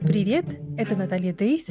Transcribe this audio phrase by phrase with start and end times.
[0.00, 1.66] Привет, это Наталья Дейс.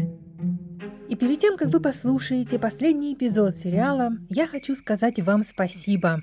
[1.10, 6.22] И перед тем, как вы послушаете последний эпизод сериала, я хочу сказать вам спасибо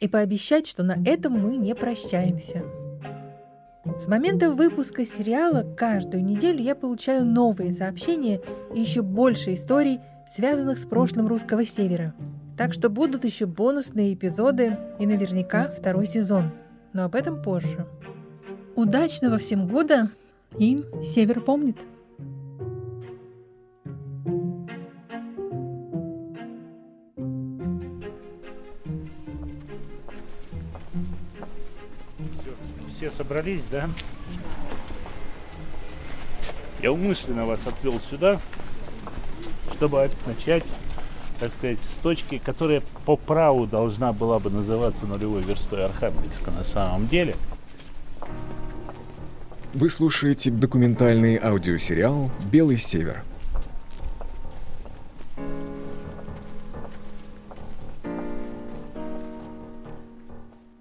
[0.00, 2.62] и пообещать, что на этом мы не прощаемся.
[3.98, 8.40] С момента выпуска сериала каждую неделю я получаю новые сообщения
[8.74, 12.14] и еще больше историй, связанных с прошлым русского севера.
[12.56, 16.52] Так что будут еще бонусные эпизоды и наверняка второй сезон.
[16.92, 17.86] Но об этом позже.
[18.76, 20.10] Удачного всем года
[20.58, 21.76] и Север помнит.
[32.90, 33.88] Все собрались, да?
[36.80, 38.40] Я умышленно вас отвел сюда,
[39.74, 40.64] чтобы начать,
[41.42, 46.64] так сказать, с точки, которая по праву должна была бы называться нулевой верстой Архангельска на
[46.64, 47.34] самом деле–
[49.74, 53.24] вы слушаете документальный аудиосериал «Белый север».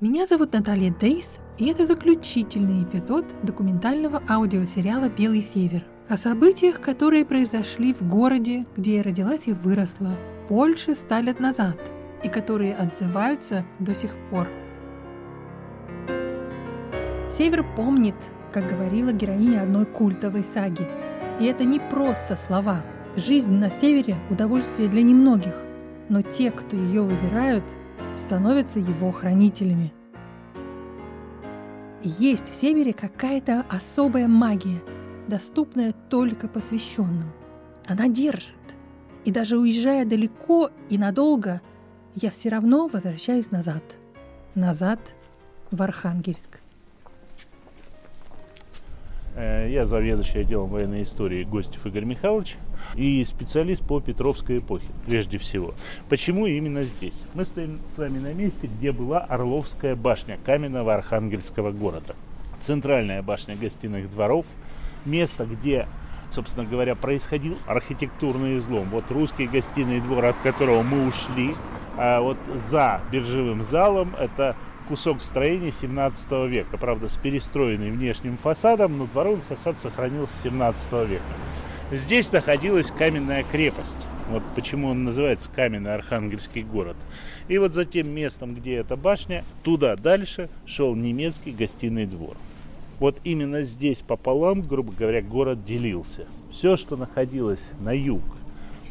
[0.01, 7.23] Меня зовут Наталья Дейс, и это заключительный эпизод документального аудиосериала «Белый север» о событиях, которые
[7.23, 10.17] произошли в городе, где я родилась и выросла,
[10.49, 11.77] больше ста лет назад,
[12.23, 14.47] и которые отзываются до сих пор.
[17.29, 18.15] Север помнит,
[18.51, 20.87] как говорила героиня одной культовой саги.
[21.39, 22.81] И это не просто слова.
[23.15, 25.55] Жизнь на севере– удовольствие для немногих,
[26.09, 27.63] но те, кто ее выбирают,
[28.17, 29.93] становятся его хранителями.
[32.03, 34.81] Есть в севере какая-то особая магия,
[35.27, 37.31] доступная только посвященным.
[37.87, 38.55] Она держит.
[39.23, 41.61] И даже уезжая далеко и надолго,
[42.15, 43.83] я все равно возвращаюсь назад.
[44.55, 44.99] Назад
[45.69, 46.59] в Архангельск.
[49.35, 52.57] Э, я заведующий отделом военной истории Гостев Игорь Михайлович
[52.95, 55.73] и специалист по Петровской эпохе, прежде всего.
[56.09, 57.21] Почему именно здесь?
[57.33, 62.15] Мы стоим с вами на месте, где была Орловская башня каменного архангельского города.
[62.59, 64.45] Центральная башня гостиных дворов,
[65.05, 65.87] место, где
[66.31, 68.89] собственно говоря, происходил архитектурный излом.
[68.89, 71.55] Вот русский гостиный двор, от которого мы ушли,
[71.97, 74.55] а вот за биржевым залом это
[74.87, 76.77] кусок строения 17 века.
[76.77, 81.23] Правда, с перестроенным внешним фасадом, но дворовый фасад сохранился с 17 века.
[81.91, 83.95] Здесь находилась каменная крепость.
[84.29, 86.95] Вот почему он называется каменный архангельский город.
[87.49, 92.37] И вот за тем местом, где эта башня, туда дальше шел немецкий гостиный двор.
[93.01, 96.27] Вот именно здесь пополам, грубо говоря, город делился.
[96.51, 98.21] Все, что находилось на юг,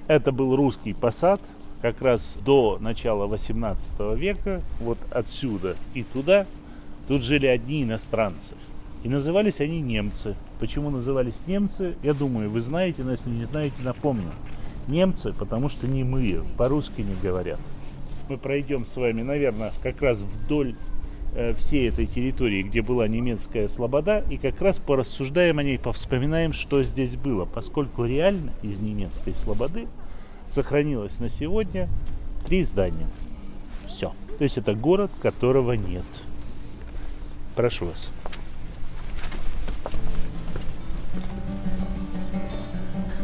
[0.08, 1.40] это был русский посад,
[1.80, 6.48] как раз до начала 18 века, вот отсюда и туда,
[7.06, 8.56] тут жили одни иностранцы.
[9.04, 10.34] И назывались они немцы.
[10.58, 14.32] Почему назывались немцы, я думаю, вы знаете, но если не знаете, напомню.
[14.88, 17.60] Немцы, потому что не мы, по-русски не говорят.
[18.28, 20.74] Мы пройдем с вами, наверное, как раз вдоль
[21.58, 26.82] всей этой территории, где была немецкая слобода, и как раз порассуждаем о ней, повспоминаем, что
[26.82, 29.86] здесь было, поскольку реально из немецкой слободы
[30.48, 31.88] сохранилось на сегодня
[32.46, 33.08] три здания.
[33.86, 34.12] Все.
[34.38, 36.04] То есть это город, которого нет.
[37.54, 38.10] Прошу вас.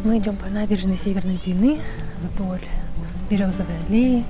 [0.05, 1.81] Мы идем по набережной Северной Двины
[2.21, 2.61] вдоль
[3.29, 4.25] Березовой аллеи,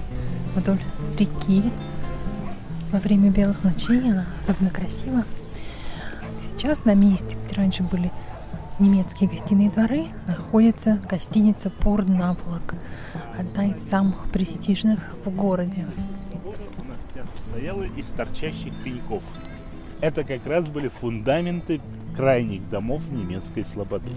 [0.55, 0.79] вдоль
[1.19, 1.63] реки.
[2.97, 5.23] Во время белых ночей она особенно красива.
[6.41, 8.11] Сейчас на месте, где раньше были
[8.79, 12.75] немецкие гостиные дворы находится гостиница «Порт Наволок»,
[13.39, 15.87] одна из самых престижных в городе.
[16.43, 19.23] У нас вся состояла из торчащих пеньков.
[20.01, 21.83] Это как раз были фундаменты
[22.17, 24.13] крайних домов немецкой слободы.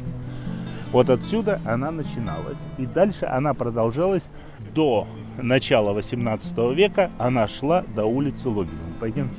[0.93, 2.57] Вот отсюда она начиналась.
[2.77, 4.23] И дальше она продолжалась
[4.73, 5.07] до
[5.37, 7.11] начала 18 века.
[7.17, 8.93] Она шла до улицы Логинова.
[8.99, 9.35] Пойдемте.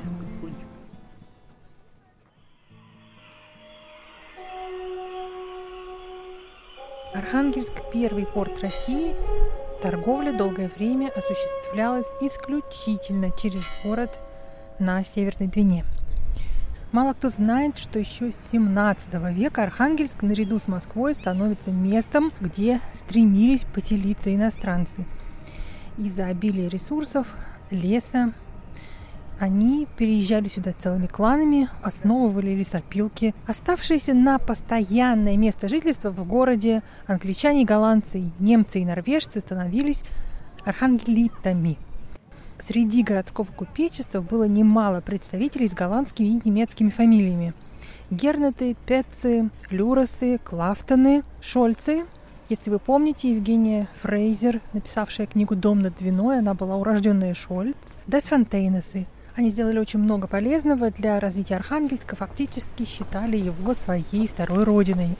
[7.13, 9.13] Архангельск– первый порт России.
[9.81, 14.11] Торговля долгое время осуществлялась исключительно через город
[14.79, 15.85] на Северной Двине.
[16.91, 22.81] Мало кто знает, что еще с 17 века Архангельск наряду с Москвой становится местом, где
[22.93, 25.05] стремились поселиться иностранцы.
[25.97, 27.35] Из-за обилия ресурсов,
[27.69, 28.33] леса,
[29.41, 33.33] они переезжали сюда целыми кланами, основывали лесопилки.
[33.47, 40.03] Оставшиеся на постоянное место жительства в городе англичане, голландцы, немцы и норвежцы становились
[40.63, 41.79] архангелитами.
[42.59, 47.55] среди городского купечества было немало представителей с голландскими и немецкими фамилиями.
[48.11, 52.05] Гернеты, Петцы, Люросы, Клафтоны, Шольцы.
[52.51, 57.77] Если вы помните, Евгения Фрейзер, написавшая книгу «Дом над Двиной», она была урожденная Шольц.
[58.07, 59.07] Десфонтейнесы.
[59.37, 65.15] Они сделали очень много полезного для развития Архангельска, фактически считали его своей второй родиной.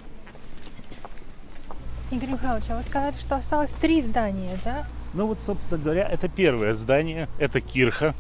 [2.12, 4.86] Игорь Михайлович, а вы сказали, что осталось три здания, да?
[5.13, 8.13] Ну вот, собственно говоря, это первое здание, это Кирха.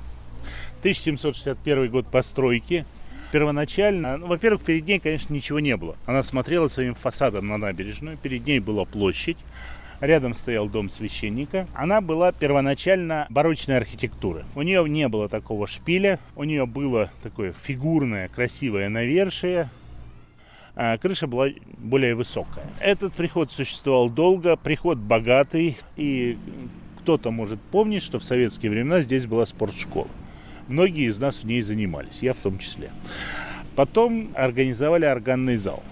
[0.79, 2.85] 1761 год постройки.
[3.31, 5.95] Первоначально, ну, во-первых, перед ней, конечно, ничего не было.
[6.05, 9.37] Она смотрела своим фасадом на набережную, перед ней была площадь,
[10.01, 11.67] рядом стоял дом священника.
[11.73, 14.43] Она была первоначально барочной архитектуры.
[14.55, 19.69] У нее не было такого шпиля, у нее было такое фигурное, красивое навершие,
[20.75, 22.65] а крыша была более высокая.
[22.79, 26.37] Этот приход существовал долго, приход богатый, и
[26.99, 30.07] кто-то может помнить, что в советские времена здесь была спортшкола.
[30.71, 32.91] Многие из нас в ней занимались, я в том числе.
[33.75, 35.83] Потом организовали органный зал.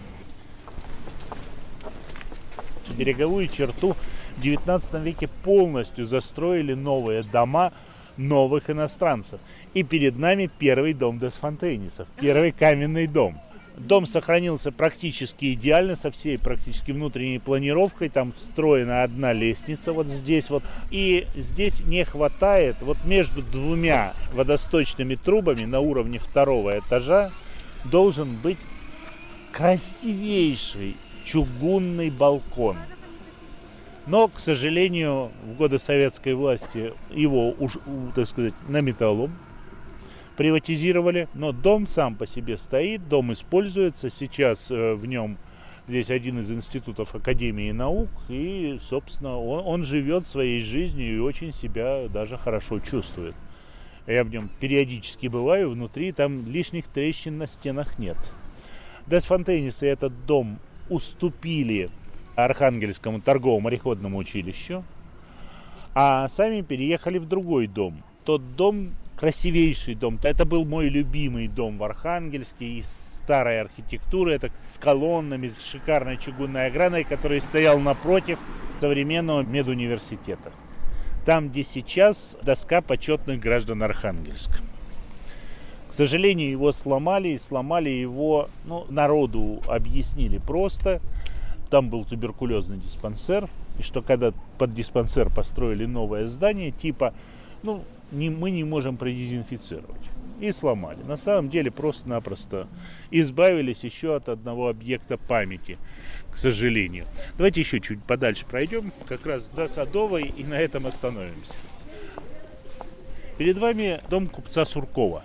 [2.98, 3.98] Береговую черту
[4.38, 7.74] в 19 веке полностью застроили новые дома
[8.16, 9.42] новых иностранцев.
[9.74, 13.38] И перед нами первый дом Десфонтейнисов, первый каменный дом–
[13.80, 18.10] Дом сохранился практически идеально, со всей практически внутренней планировкой.
[18.10, 20.64] Там встроена одна лестница вот здесь вот.
[20.92, 27.32] И здесь не хватает вот между двумя водосточными трубами на уровне второго этажа
[27.86, 28.58] должен быть
[29.54, 32.76] красивейший чугунный балкон.
[34.08, 37.78] Но, к сожалению, в годы советской власти его, уж,
[38.14, 39.32] так сказать, на металлом
[40.40, 45.38] приватизировали, но дом сам по себе стоит, дом используется, сейчас э, в нем
[45.86, 51.54] здесь один из институтов Академии наук, и, собственно, он, он живет своей жизнью и очень
[51.54, 53.36] себя даже хорошо чувствует.
[54.08, 58.18] Я в нем периодически бываю, внутри там лишних трещин на стенах нет.
[59.08, 60.58] Десфонтейнисы этот дом
[60.90, 61.90] уступили
[62.38, 64.86] Архангельскому торговому мореходному училищу,
[65.94, 68.02] а сами переехали в другой дом.
[68.24, 70.18] Тот дом красивейший дом.
[70.24, 74.34] Это был мой любимый дом в Архангельске из старой архитектуры.
[74.34, 78.40] Это с колоннами, с шикарной чугунной оградой, который стоял напротив
[78.80, 80.54] современного медуниверситета.
[81.26, 84.56] Там, где сейчас доска почетных граждан Архангельска.
[85.90, 91.02] К сожалению, его сломали, и сломали его, ну, народу объяснили просто.
[91.70, 97.14] Там был туберкулезный диспансер, и что когда под диспансер построили новое здание, типа,
[97.64, 100.02] ну, не, мы не можем продезинфицировать.
[100.40, 101.04] И сломали.
[101.04, 102.68] На самом деле просто-напросто
[103.12, 105.78] избавились еще от одного объекта памяти,
[106.32, 107.06] к сожалению.
[107.36, 111.54] Давайте еще чуть подальше пройдем, как раз до Садовой, и на этом остановимся.
[113.38, 115.24] Перед вами дом купца Суркова.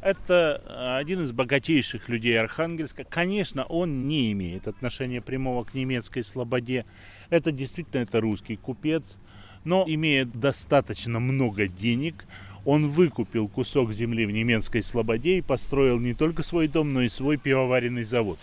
[0.00, 3.04] Это один из богатейших людей Архангельска.
[3.04, 6.84] Конечно, он не имеет отношения прямого к немецкой слободе.
[7.30, 9.18] Это действительно это русский купец–
[9.66, 12.24] но имея достаточно много денег,
[12.64, 17.08] он выкупил кусок земли в немецкой Слободе и построил не только свой дом, но и
[17.08, 18.38] свой пивоваренный завод.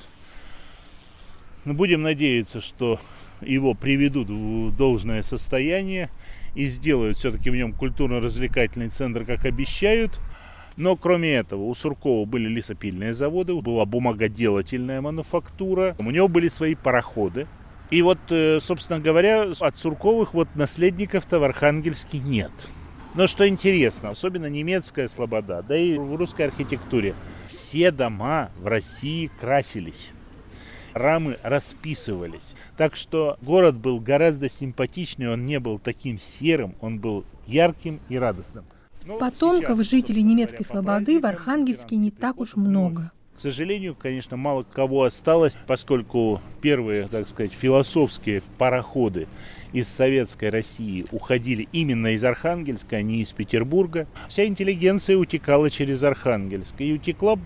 [1.64, 3.00] Но будем надеяться, что
[3.42, 6.10] его приведут в должное состояние
[6.56, 10.20] и сделают все-таки в нем культурно-развлекательный центр, как обещают.
[10.76, 16.76] Но кроме этого, у Суркова были лесопильные заводы, была бумагоделательная мануфактура, у него были свои
[16.76, 17.48] пароходы,
[17.90, 22.52] и вот, э, собственно говоря, от Сурковых вот наследников-то в Архангельске нет.
[23.16, 27.14] Но что интересно, особенно немецкая слобода, да и в русской архитектуре,
[27.48, 30.10] все дома в России красились.
[30.94, 32.56] Рамы расписывались.
[32.78, 38.18] Так что город был гораздо симпатичнее, он не был таким серым, он был ярким и
[38.18, 38.66] радостным.
[39.06, 43.12] Ну, Потомков сейчас, жителей немецкой слободы в Архангельске не так уж много.
[43.36, 49.28] К сожалению, конечно, мало кого осталось, поскольку первые, так сказать, философские пароходы
[49.74, 54.08] из советской России уходили именно из Архангельска, а не из Петербурга.
[54.30, 57.38] Вся интеллигенция утекала через Архангельск, и утекла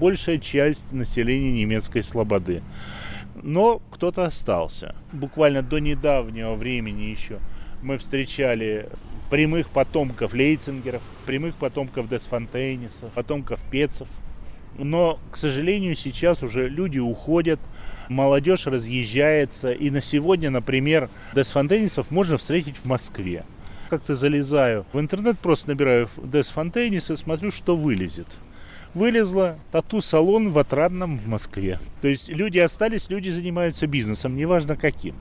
[0.00, 2.62] большая часть населения немецкой слободы.
[3.40, 4.96] Но кто-то остался.
[5.12, 7.38] Буквально до недавнего времени еще
[7.82, 8.88] мы встречали
[9.30, 14.08] прямых потомков Лейцингеров, прямых потомков Десфонтейнисов, потомков Пецов–
[14.78, 17.60] но, к сожалению, сейчас уже люди уходят,
[18.08, 19.72] молодежь разъезжается.
[19.72, 23.44] И на сегодня, например, Десфонтейнисов можно встретить в Москве.
[23.90, 28.26] Как-то залезаю в интернет, просто набираю Десфонтейнис и смотрю, что вылезет.
[28.94, 31.78] Вылезла тату-салон в Отрадном в Москве.
[32.00, 35.14] То есть люди остались, люди занимаются бизнесом, неважно каким.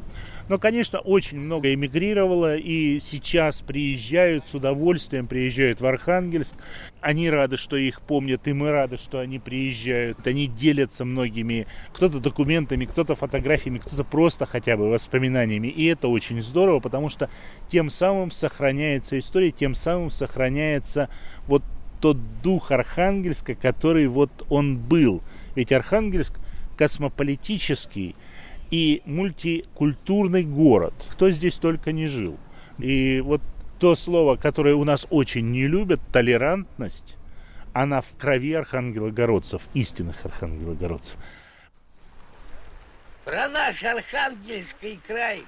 [0.47, 6.53] Но, конечно, очень много эмигрировало, и сейчас приезжают с удовольствием, приезжают в Архангельск.
[7.01, 10.25] Они рады, что их помнят, и мы рады, что они приезжают.
[10.27, 15.67] Они делятся многими, кто-то документами, кто-то фотографиями, кто-то просто хотя бы воспоминаниями.
[15.67, 17.27] И это очень здорово, потому что
[17.67, 21.09] тем самым сохраняется история, тем самым сохраняется
[21.47, 21.63] вот
[22.01, 25.23] тот дух Архангельска, который вот он был.
[25.55, 26.39] Ведь Архангельск
[26.77, 28.15] космополитический
[28.71, 30.93] и мультикультурный город.
[31.11, 32.37] Кто здесь только не жил.
[32.77, 33.41] И вот
[33.79, 37.17] то слово, которое у нас очень не любят, толерантность,
[37.73, 41.15] она в крови архангелогородцев, истинных архангелогородцев.
[43.25, 45.43] Про наш Архангельский край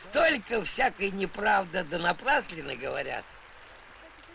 [0.00, 3.24] столько всякой неправды да напраслины говорят,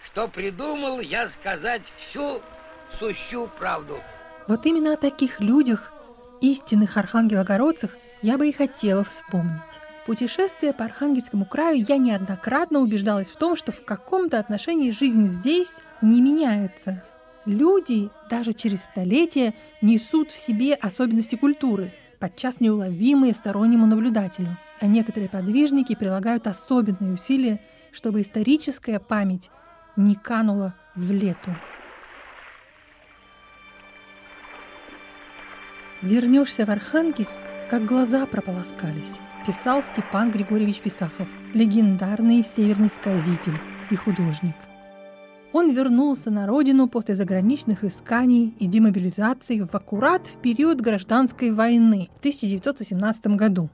[0.04, 2.42] что придумал я сказать всю
[2.92, 4.00] сущую правду.
[4.48, 5.93] Вот именно о таких людях,
[6.44, 9.62] истинных архангелогородцах, я бы и хотела вспомнить.
[10.06, 15.78] Путешествуя по Архангельскому краю, я неоднократно убеждалась в том, что в каком-то отношении жизнь здесь
[16.02, 17.02] не меняется.
[17.46, 25.30] Люди даже через столетия несут в себе особенности культуры, подчас неуловимые стороннему наблюдателю, а некоторые
[25.30, 27.62] подвижники прилагают особенные усилия,
[27.94, 29.50] чтобы историческая память
[29.96, 31.56] не канула в лету.
[36.04, 43.58] Вернешься в Архангельск, как глаза прополоскались, писал Степан Григорьевич Писахов, легендарный северный сказитель
[43.90, 44.56] и художник.
[45.54, 52.10] Он вернулся на родину после заграничных исканий и демобилизации в аккурат в период гражданской войны
[52.16, 53.70] в 1918 году.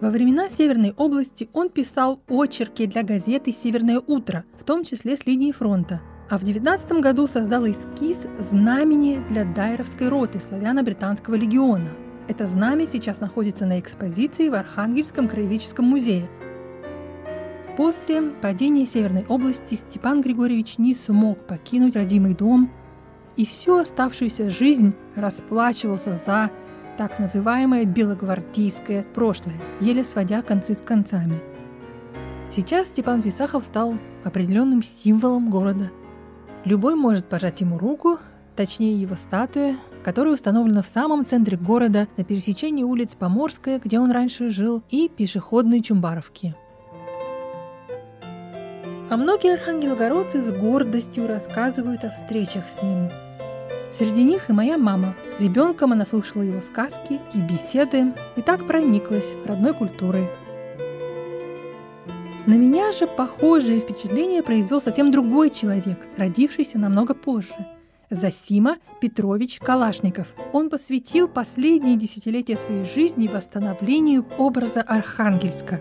[0.00, 5.26] Во времена Северной области он писал очерки для газеты «Северное утро», в том числе с
[5.26, 11.88] линии фронта– а в 19 году создал эскиз знамени для Дайровской роты славяно-британского легиона.
[12.28, 16.28] Это знамя сейчас находится на экспозиции в Архангельском краеведческом музее.
[17.78, 22.70] После падения Северной области Степан Григорьевич не смог покинуть родимый дом
[23.36, 26.50] и всю оставшуюся жизнь расплачивался за
[26.98, 31.40] так называемое белогвардейское прошлое, еле сводя концы с концами.
[32.50, 33.94] Сейчас Степан Писахов стал
[34.24, 35.90] определенным символом города–
[36.64, 38.18] Любой может пожать ему руку,
[38.56, 44.10] точнее его статуя, которая установлена в самом центре города на пересечении улиц Поморская, где он
[44.10, 46.54] раньше жил, и пешеходной Чумбаровки.
[49.10, 53.08] А многие архангелогородцы с гордостью рассказывают о встречах с ним.
[53.96, 55.14] Среди них и моя мама.
[55.38, 60.28] Ребенком она слушала его сказки и беседы и так прониклась родной культурой–
[62.48, 67.54] на меня же похожее впечатление произвел совсем другой человек, родившийся намного позже.
[68.08, 70.28] Засима Петрович Калашников.
[70.54, 75.78] Он посвятил последние десятилетия своей жизни восстановлению образа Архангельска.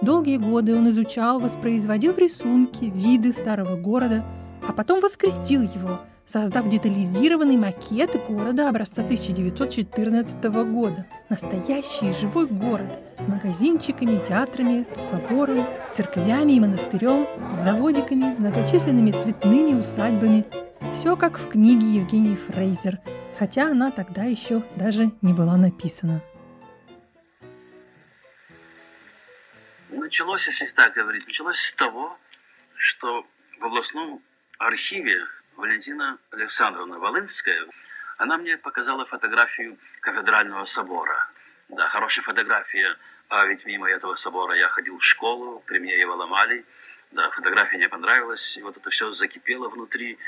[0.00, 4.24] Долгие годы он изучал, воспроизводил в рисунке виды старого города,
[4.66, 6.00] а потом воскресил его–
[6.32, 11.06] создав детализированный макет города образца 1914 года.
[11.28, 19.12] Настоящий живой город с магазинчиками, театрами, с собором, с церквями и монастырем, с заводиками, многочисленными
[19.12, 20.46] цветными усадьбами.
[20.94, 22.98] Все как в книге Евгении Фрейзер,
[23.38, 26.22] хотя она тогда еще даже не была написана.
[29.90, 32.16] Началось, если так говорить, началось с того,
[32.76, 33.22] что
[33.60, 34.20] в областном
[34.58, 35.18] архиве
[35.56, 37.64] Валентина Александровна Волынская,
[38.18, 41.26] она мне показала фотографию кафедрального собора.
[41.68, 42.96] Да, хорошая фотография,
[43.28, 46.64] а ведь мимо этого собора я ходил в школу, при мне его ломали.
[47.12, 50.18] Да, фотография мне понравилась, и вот это все закипело внутри.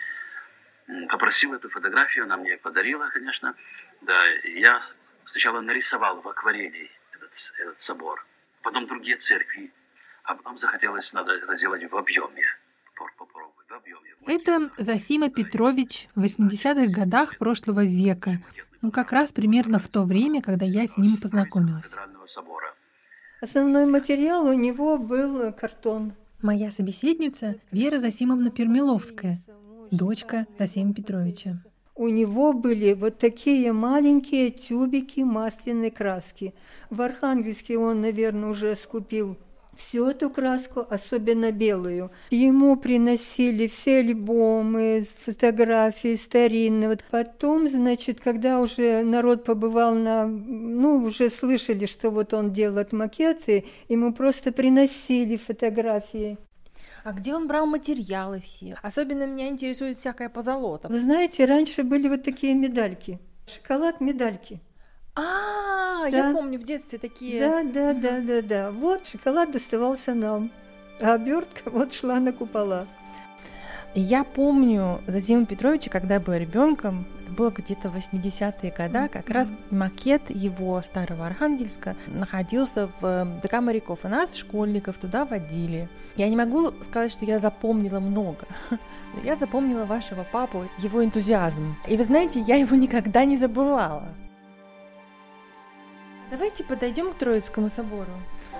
[1.09, 3.55] Попросил эту фотографию, она мне подарила, конечно.
[4.03, 4.83] Да, я
[5.27, 8.25] сначала нарисовал в акварели этот, этот собор,
[8.63, 9.73] потом другие церкви,
[10.25, 12.47] а потом захотелось, надо это сделать в объеме.
[14.27, 18.43] Это Зосима Петрович в 80-х годах прошлого века,
[18.83, 21.93] ну как раз примерно в то время, когда я с ним познакомилась.
[23.41, 26.15] Основной материал у него был картон.
[26.41, 29.41] Моя собеседница Вера Засимовна Пермиловская,
[29.91, 31.63] дочка Засима Петровича.
[31.97, 36.53] У него были вот такие маленькие тюбики масляной краски.
[36.91, 39.39] В Архангельске он, наверное, уже скупил
[39.77, 42.11] всю эту краску, особенно белую.
[42.31, 46.89] Ему приносили все альбомы, фотографии старинные.
[46.89, 50.27] Вот потом, значит, когда уже народ побывал на...
[50.27, 56.39] Ну, уже слышали, что вот он делает макеты, ему просто приносили фотографии.
[57.05, 58.77] А где он брал материалы все?
[58.83, 60.89] Особенно меня интересует всякая позолота.
[60.89, 63.19] Вы знаете, раньше были вот такие медальки.
[63.47, 64.61] Шоколад медальки.
[65.17, 66.29] А, Да.
[66.29, 67.41] я помню в детстве такие.
[67.41, 68.71] Да, да, да, да, да.
[68.71, 70.51] Вот шоколад доставался нам,
[71.01, 72.87] а обертка вот шла на купола.
[73.97, 79.31] Я помню Зазима Петровича, когда я была ребенком, это было где-то в 80-е годы, как
[79.31, 85.89] раз макет его старого Архангельска находился в э, ДК моряков, и нас, школьников, туда водили.
[86.17, 88.79] Я не могу сказать, что я запомнила много, но
[89.23, 91.77] я запомнила вашего папу, его энтузиазм.
[91.87, 94.09] И вы знаете, я его никогда не забывала.
[96.31, 98.13] Давайте подойдем к Троицкому собору.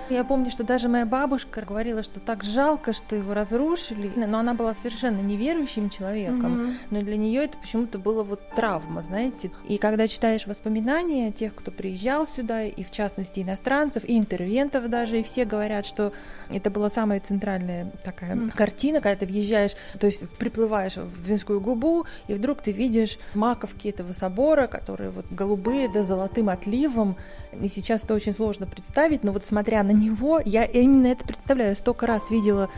[0.09, 4.11] Я помню, что даже моя бабушка говорила, что так жалко, что его разрушили.
[4.15, 6.53] Но она была совершенно неверующим человеком.
[6.53, 6.73] Мгм.
[6.91, 9.51] Но для нее это почему-то было вот травма, знаете.
[9.67, 15.19] И когда читаешь воспоминания тех, кто приезжал сюда, и в частности иностранцев, и интервентов даже,
[15.19, 16.13] и все говорят, что
[16.51, 18.51] это была самая центральная такая Мгм.
[18.51, 23.87] картина, когда ты въезжаешь, то есть приплываешь в Двинскую губу, и вдруг ты видишь маковки
[23.87, 27.17] этого собора, которые вот голубые, да золотым отливом.
[27.59, 31.75] И сейчас это очень сложно представить, но вот смотря на него, я именно это представляю.
[31.75, 32.69] Столько раз видела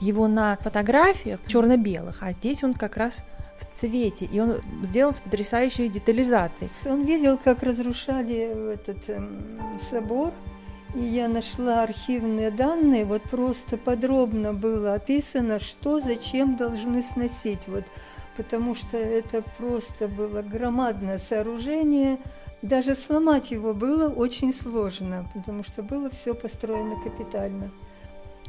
[0.00, 3.22] его на фотографиях черно-белых, а здесь он как раз
[3.58, 6.70] в цвете, и он сделан с потрясающей детализацией.
[6.86, 10.32] Он видел, как разрушали этот эм, собор,
[10.94, 17.84] и я нашла архивные данные, вот просто подробно было описано, что зачем должны сносить, вот,
[18.36, 22.18] потому что это просто было громадное сооружение,
[22.64, 27.70] даже сломать его было очень сложно, потому что было все построено капитально.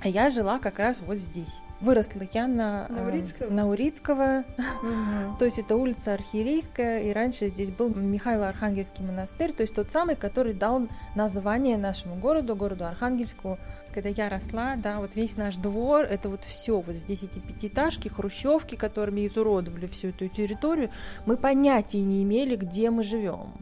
[0.02, 1.54] А я жила как раз вот здесь.
[1.82, 3.50] Выросла я на, На э, Урицкого?
[3.50, 4.44] на Урицкого.
[4.82, 5.38] Мгм.
[5.38, 10.16] То есть это улица Архиерейская, и раньше здесь был Михайло-Архангельский монастырь, то есть тот самый,
[10.16, 13.58] который дал название нашему городу, городу Архангельску.
[13.94, 18.08] Когда я росла, да, вот весь наш двор, это вот все, вот здесь эти пятиэтажки,
[18.08, 20.90] хрущевки, которыми изуродовали всю эту территорию,
[21.26, 23.54] мы понятия не имели, где мы живем.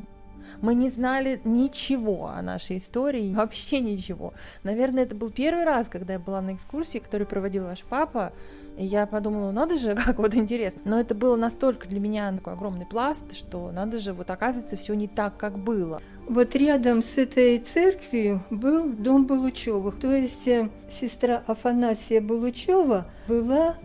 [0.62, 4.34] Мы не знали ничего о нашей истории, вообще ничего.
[4.64, 8.34] Наверное, это был первый раз, когда я была на экскурсии, которую проводил ваш папа,
[8.78, 10.82] и я подумала, надо же, как вот интересно.
[10.86, 14.94] Но это было настолько для меня такой огромный пласт, что надо же, вот оказывается, все
[14.94, 16.02] не так, как было.
[16.28, 20.00] Вот рядом с этой церковью был дом Булучевых.
[20.00, 23.76] То есть э, сестра Афанасия Булучева была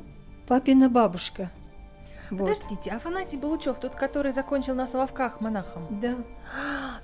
[0.46, 1.50] папина бабушка.
[2.30, 2.40] Вот.
[2.40, 5.86] Подождите, Афанасий Булучев, тот, который закончил на Соловках монахом.
[5.90, 6.14] Да.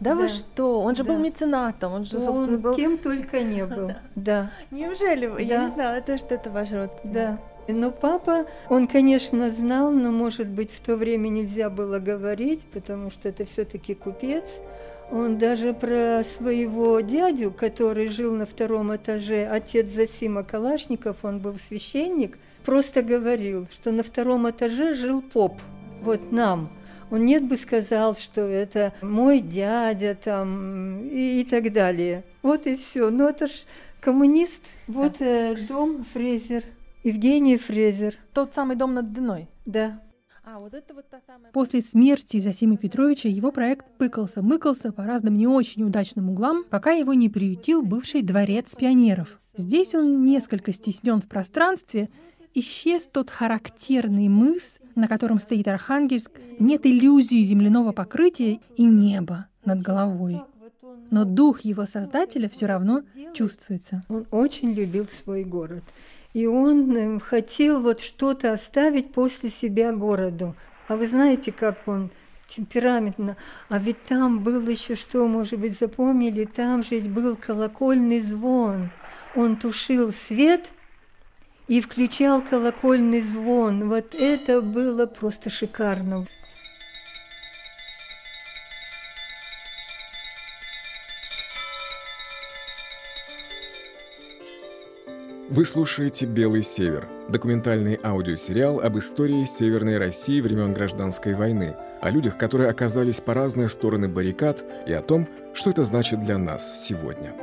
[0.01, 0.29] Да, вы Да.
[0.29, 0.81] что?
[0.83, 1.23] Он же был Да.
[1.23, 2.77] меценатом, он же, собственно, Он был...
[2.77, 3.93] кем только не был.
[4.15, 5.27] Да, Неужели?
[5.27, 5.43] вы?
[5.43, 5.63] Я Да.
[5.65, 7.15] не знала, это что это ваш родственник.
[7.15, 7.39] да.
[7.67, 13.11] Но папа, он, конечно, знал, но, может быть, в то время нельзя было говорить, потому
[13.11, 14.59] что это все-таки купец.
[15.11, 21.55] Он даже про своего дядю, который жил на втором этаже, отец Засима Калашников, он был
[21.59, 25.61] священник, просто говорил, что на втором этаже жил поп,
[26.03, 26.71] вот нам.
[27.11, 32.25] Он нет бы сказал, что это мой дядя там и, и так далее.
[32.43, 33.11] Вот и все.
[33.11, 33.51] Но это ж
[34.01, 34.63] коммунист.
[34.89, 36.65] Вот э, дом Фрезер,
[37.05, 39.49] Евгений Фрезер, Тот самый дом над Дной.
[39.65, 40.01] да.
[40.47, 41.51] А, вот это вот та самая...
[41.53, 47.15] После смерти Зосимы Петровича его проект пыкался-мыкался по разным не очень удачным углам, пока его
[47.15, 49.41] не приютил бывший дворец пионеров.
[49.57, 52.11] Здесь он несколько стеснен в пространстве,
[52.55, 59.83] исчез тот характерный мыс, на котором стоит Архангельск, нет иллюзии земляного покрытия и неба над
[59.83, 60.41] головой.
[61.11, 63.03] Но дух его создателя все равно
[63.35, 64.05] чувствуется.
[64.09, 65.85] Он очень любил свой город.
[66.33, 70.57] И он эм, хотел вот что-то оставить после себя городу.
[70.89, 72.11] А вы знаете, как он
[72.49, 73.37] темпераментно.
[73.69, 78.91] А ведь там был еще что, может быть, запомнили, там же был колокольный звон.
[79.37, 80.73] Он тушил свет
[81.69, 83.89] и включал колокольный звон.
[83.89, 86.27] Вот это было просто шикарно.
[95.51, 102.37] Вы слушаете «Белый север»– документальный аудиосериал об истории Северной России времен Гражданской войны, о людях,
[102.37, 107.35] которые оказались по разные стороны баррикад, и о том, что это значит для нас сегодня.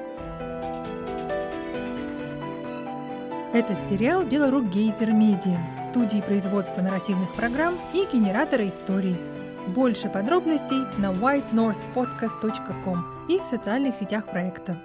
[3.54, 5.58] Этот сериал– дело рук Гейзер Медиа,
[5.90, 9.18] студии производства нарративных программ и генератора историй.
[9.68, 14.82] Больше подробностей на whitenorthpodcast.com и в социальных сетях проекта.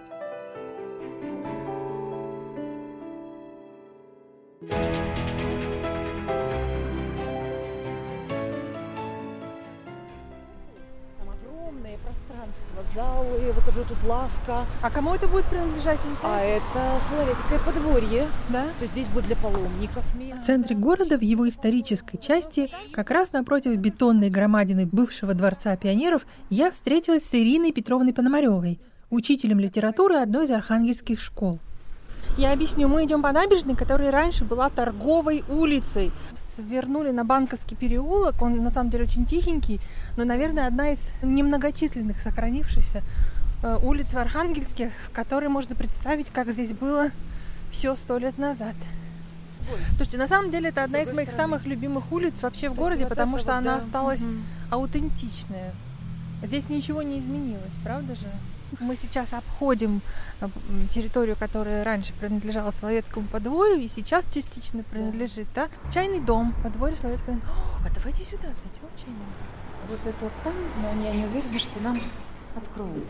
[11.18, 12.82] Там огромное пространство.
[12.92, 13.68] залы, вот
[14.06, 14.64] лавка.
[14.82, 15.98] А кому это будет принадлежать?
[16.22, 18.26] А это Соловецкое подворье.
[18.48, 18.64] Да?
[18.78, 20.42] То есть здесь будет для паломников место.
[20.42, 26.26] В центре города, в его исторической части, как раз напротив бетонной громадины бывшего Дворца пионеров,
[26.50, 28.78] я встретилась с Ириной Петровной Пономаревой,
[29.10, 31.58] учителем литературы одной из архангельских школ.
[32.36, 32.88] Я объясню.
[32.88, 36.12] Мы идем по набережной, которая раньше была торговой улицей.
[36.54, 38.42] Свернули на Банковский переулок.
[38.42, 39.80] Он на самом деле очень тихенький,
[40.16, 43.02] но, наверное, одна из немногочисленных сохранившихся
[43.62, 47.10] улиц в Архангельске, в которой можно представить, как здесь было
[47.70, 48.74] все сто лет назад.
[49.96, 53.38] Слушайте, на самом деле это одна из моих самых любимых улиц вообще в городе, потому
[53.38, 54.24] что она осталась
[54.70, 55.72] аутентичная.
[56.42, 58.26] Здесь ничего не изменилось, правда же?
[58.80, 60.02] Мы сейчас обходим
[60.40, 60.48] э,
[60.90, 65.68] территорию, которая раньше принадлежала Соловецкому подворью и сейчас частично принадлежит, да?
[65.94, 67.36] Чайный дом, подворье Соловецкого.
[67.36, 69.88] О, а давайте сюда зайдем в чайный дом.
[69.88, 72.00] Вот это вот там, но я не уверена, что нам
[72.56, 73.04] откроют.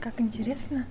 [0.00, 0.86] Как интересно.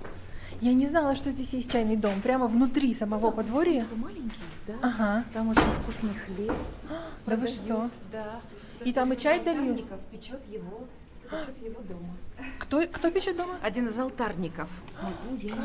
[0.61, 2.21] Я не знала, что здесь есть чайный дом.
[2.21, 3.85] Прямо внутри самого подворья.
[3.95, 4.35] Маленький,
[4.67, 4.73] да?
[4.81, 5.25] Ага.
[5.33, 6.53] Там очень вкусный хлеб.
[7.25, 7.89] Да вы что?
[8.11, 8.41] Да.
[8.83, 9.59] И там и чай дают?
[9.59, 10.87] Алтарников печет его,
[11.23, 12.15] печет его дома.
[12.57, 13.55] Кто, кто пишет дома?
[13.61, 14.69] Один из алтарников.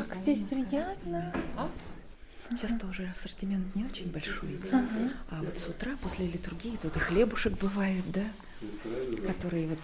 [0.07, 1.33] Как здесь приятно.
[2.49, 4.59] Сейчас тоже ассортимент не очень большой.
[5.31, 8.23] А вот с утра после литургии тут и хлебушек бывает, да?
[9.27, 9.79] Который вот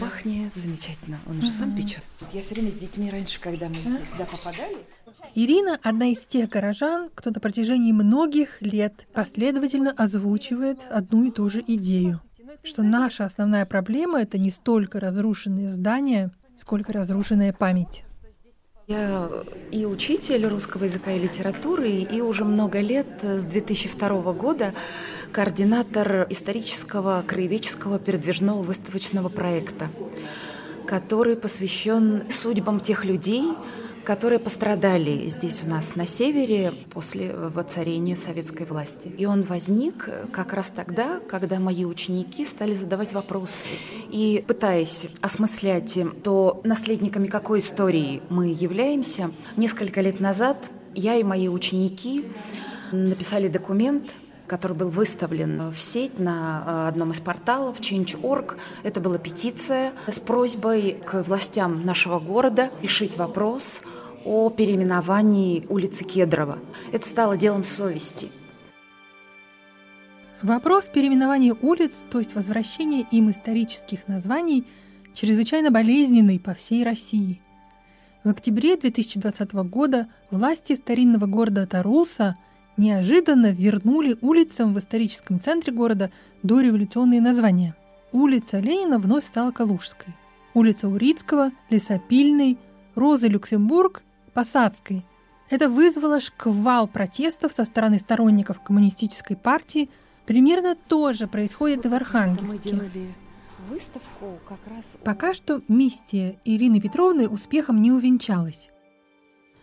[0.00, 1.18] пахнет замечательно.
[1.26, 2.04] Он же сам печет.
[2.32, 4.76] Я все время с детьми раньше, когда мы здесь сюда попадали,
[5.34, 11.48] Ирина– одна из тех горожан, кто на протяжении многих лет последовательно озвучивает одну и ту
[11.48, 12.20] же идею,
[12.62, 18.04] что наша основная проблема– это не столько разрушенные здания, сколько разрушенная память.
[18.88, 19.30] Я
[19.70, 24.74] и учитель русского языка и литературы, и уже много лет, э, с 2002 года,
[25.30, 29.88] координатор исторического краеведческого передвижного выставочного проекта,
[30.84, 33.44] который посвящен судьбам тех людей,
[34.04, 39.08] которые пострадали здесь у нас на севере после воцарения советской власти.
[39.18, 43.68] И он возник как раз тогда, когда мои ученики стали задавать вопросы.
[44.10, 50.56] И пытаясь осмыслять то, наследниками какой истории мы являемся, несколько лет назад
[50.94, 52.24] я и мои ученики
[52.92, 54.12] написали документ,
[54.46, 58.56] который был выставлен в сеть на э, одном из порталов Change.org.
[58.82, 63.82] Это была петиция с просьбой к властям нашего города решить вопрос
[64.24, 66.58] о переименовании улицы Кедрова.
[66.92, 68.30] Это стало делом совести.
[70.42, 74.66] Вопрос переименования улиц, то есть возвращения им исторических названий,
[75.14, 77.40] чрезвычайно болезненный по всей России.
[78.24, 82.36] В октябре 2020 года власти старинного города Таруса
[82.76, 86.10] неожиданно вернули улицам в историческом центре города
[86.42, 87.74] дореволюционные названия.
[88.12, 90.14] Улица Ленина вновь стала Калужской.
[90.54, 92.58] Улица Урицкого, Лесопильной,
[92.94, 94.02] Розы Люксембург,
[94.34, 95.04] Посадской.
[95.48, 99.90] Это вызвало шквал протестов со стороны сторонников коммунистической партии.
[100.26, 102.78] Примерно то же происходит и в Архангельске.
[103.68, 104.96] выставку как раз...
[105.04, 108.70] Пока что миссия Ирины Петровны успехом не увенчалась.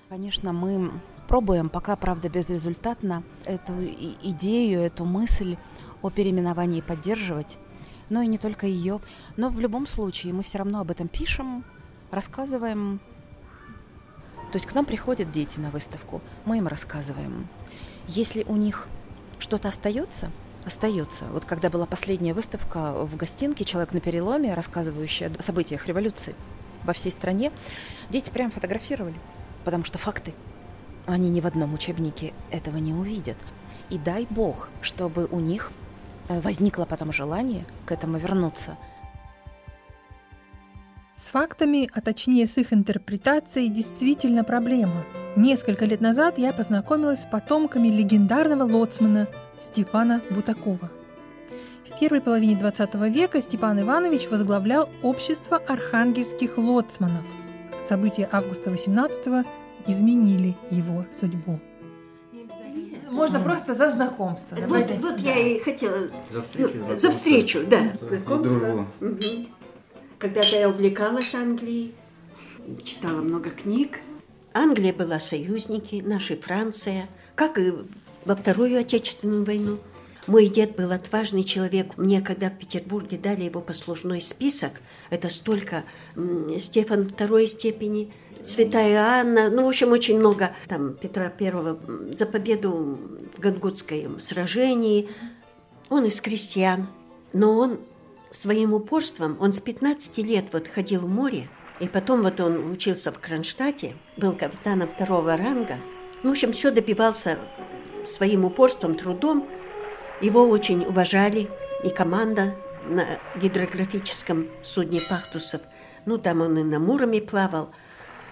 [0.09, 0.91] Конечно, мы
[1.29, 3.71] пробуем, пока, правда, безрезультатно, эту
[4.23, 5.57] идею, эту мысль
[6.01, 7.59] о переименовании поддерживать.
[8.09, 8.99] Но и не только ее.
[9.37, 11.63] Но в любом случае мы все равно об этом пишем,
[12.09, 12.99] рассказываем.
[14.51, 17.47] То есть к нам приходят дети на выставку, мы им рассказываем.
[18.07, 18.87] Если у них
[19.37, 20.31] что-то остается,
[20.65, 21.25] остается.
[21.25, 26.33] Вот когда была последняя выставка в гостинке «Человек на переломе», рассказывающая о событиях революции
[26.83, 27.51] во всей стране,
[28.09, 29.15] дети прям фотографировали,
[29.63, 30.33] потому что факты.
[31.09, 33.35] Они ни в одном учебнике этого не увидят.
[33.89, 35.71] И дай бог, чтобы у них
[36.27, 38.77] э, возникло потом желание к этому вернуться.
[41.15, 45.03] С фактами, а точнее с их интерпретацией, действительно проблема.
[45.35, 49.27] Несколько лет назад я познакомилась с потомками легендарного лоцмана
[49.59, 50.91] Степана Бутакова.
[51.85, 57.25] В первой половине 20 века Степан Иванович возглавлял общество архангельских лоцманов.
[57.87, 59.45] События августа 18
[59.87, 61.59] изменили его судьбу.
[63.09, 64.55] Можно просто за знакомство.
[64.55, 64.93] Вот, Давайте.
[65.01, 66.09] вот я и хотела.
[66.31, 66.97] За встречу, ну, знакомство.
[66.97, 67.93] за встречу, да.
[68.37, 68.85] Дружбу.
[68.99, 69.19] Мгм.
[70.19, 71.95] Когда-то я увлекалась Англией,
[72.83, 73.99] читала много книг.
[74.53, 77.73] Англия была союзники, наши Франция, как и
[78.25, 79.79] во Вторую Отечественную войну.
[80.27, 81.97] Мой дед был отважный человек.
[81.97, 84.73] Мне, когда в Петербурге дали его послужной список,
[85.09, 88.13] это столько м, Стефан второй степени,
[88.43, 91.79] Святая Анна, ну, в общем, очень много там Петра Первого
[92.13, 92.97] за победу
[93.35, 95.09] в Гангутском сражении.
[95.89, 96.87] Он из крестьян,
[97.33, 97.79] но он
[98.31, 101.49] своим упорством, он с 15 лет вот ходил в море,
[101.79, 105.77] и потом вот он учился в Кронштадте, был капитаном второго ранга.
[106.23, 107.39] Ну, в общем, все добивался
[108.05, 109.47] своим упорством, трудом.
[110.21, 111.49] Его очень уважали,
[111.83, 112.55] и команда
[112.87, 113.05] на
[113.41, 115.61] гидрографическом судне «Пахтусов».
[116.05, 117.69] Ну, там он и на Муроме плавал.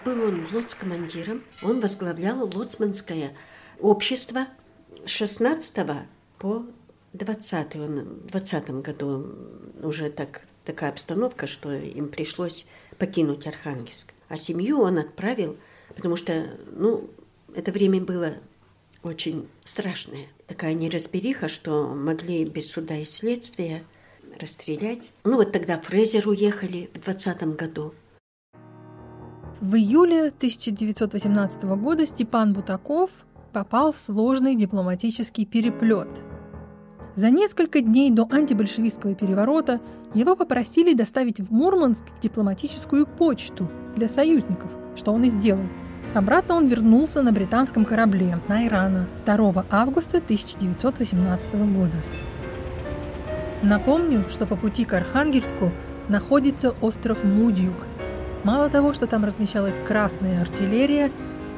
[0.07, 3.35] Был он лоцкомандиром, он возглавлял лоцманское
[3.77, 4.47] общество
[5.05, 5.75] с 16
[6.39, 6.65] по
[7.11, 9.35] 20 он в 20 году
[9.83, 12.67] уже так, такая обстановка, что им пришлось
[12.97, 14.13] покинуть Архангельск.
[14.29, 15.57] А семью он отправил,
[15.93, 17.09] потому что, ну,
[17.53, 18.35] это время было
[19.03, 20.27] очень страшное.
[20.47, 23.83] Такая неразбериха, что могли без суда и следствия
[24.39, 25.11] расстрелять.
[25.25, 27.93] Ну вот тогда Фрезер уехали в 20 году.
[29.59, 33.09] В июле 1918 года Степан Бутаков
[33.53, 36.07] попал в сложный дипломатический переплет.
[37.15, 39.81] За несколько дней до антибольшевистского переворота
[40.13, 45.65] его попросили доставить в Мурманск дипломатическую почту для союзников, что он и сделал.
[46.13, 51.97] Обратно он вернулся на британском корабле на Ирана 2 августа 1918 года.
[53.63, 55.71] Напомню, что по пути к Архангельску
[56.09, 57.87] находится остров Мудьюк.
[58.47, 61.11] Мало того, что там размещалась красная артиллерия,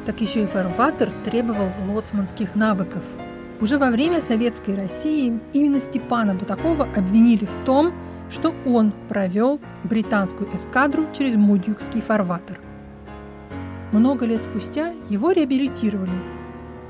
[0.08, 3.04] так еще и фарватер требовал лоцманских навыков.
[3.62, 7.94] Уже во время Советской России именно Степана Бутакова обвинили в том,
[8.32, 12.60] что он провел британскую эскадру через Мудьюкский фарватер.
[13.92, 16.20] Много лет спустя его реабилитировали.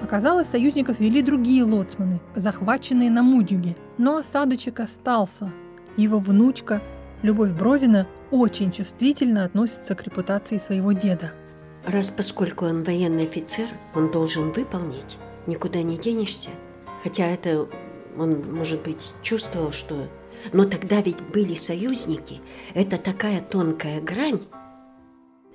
[0.01, 5.51] Оказалось, союзников вели другие лоцманы, захваченные на Мудюге, но осадочек остался.
[5.97, 6.81] Его внучка,
[7.21, 11.33] Любовь Бровина, очень чувствительно относится к репутации своего деда.
[11.85, 16.49] Раз поскольку он военный офицер, он должен выполнить, никуда не денешься.
[17.03, 17.67] Хотя это
[18.17, 20.07] он, может быть, чувствовал, что...
[20.53, 22.39] Но тогда ведь были союзники.
[22.73, 24.41] Это такая тонкая грань.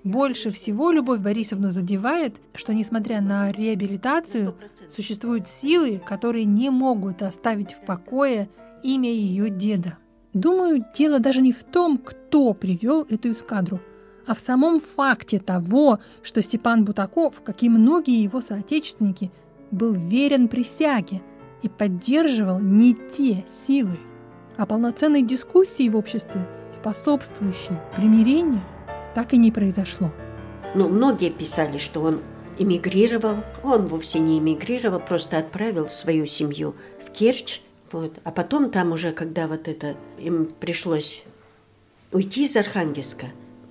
[0.02, 4.54] Больше всего Любовь Борисовну задевает, что, несмотря на реабилитацию,
[4.94, 8.50] существуют силы, которые не могут оставить в покое
[8.82, 9.96] имя ее деда.
[10.34, 13.80] Думаю, дело даже не в том, кто привел эту эскадру,
[14.26, 19.30] а в самом факте того, что Степан Бутаков, как и многие его соотечественники,
[19.70, 21.22] был верен присяге
[21.62, 23.98] и поддерживал не те силы,
[24.56, 28.62] а полноценной дискуссии в обществе, способствующей примирению,
[29.14, 30.12] так и не произошло.
[30.74, 32.20] Ну, многие писали, что он
[32.58, 33.44] эмигрировал.
[33.62, 37.60] Он вовсе не эмигрировал, просто отправил свою семью в Керчь.
[37.94, 38.18] Вот.
[38.24, 41.22] А потом там уже, когда вот это им пришлось
[42.10, 43.26] уйти из Архангельска,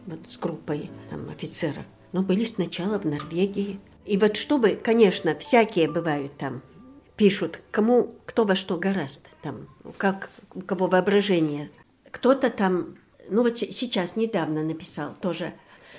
[0.05, 1.83] вот с группой там, офицеров,
[2.13, 3.81] но были сначала в Норвегии.
[4.05, 6.61] И вот чтобы, конечно, всякие бывают там,
[7.17, 11.69] пишут, кому, кто во что гораст, там, как у кого воображение.
[12.09, 12.95] Кто-то там
[13.29, 15.53] ну вот сейчас недавно написал тоже,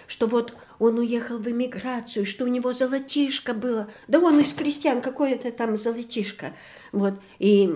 [0.06, 3.88] что вот он уехал в эмиграцию, что у него золотишко было.
[4.08, 6.54] Да он из крестьян, какое-то там золотишко.
[6.92, 7.14] Вот.
[7.38, 7.70] И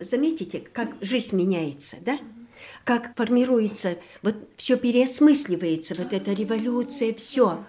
[0.00, 2.18] заметите, как жизнь меняется, да?
[2.84, 7.64] Как формируется, вот все переосмысливается, вот эта революция, все.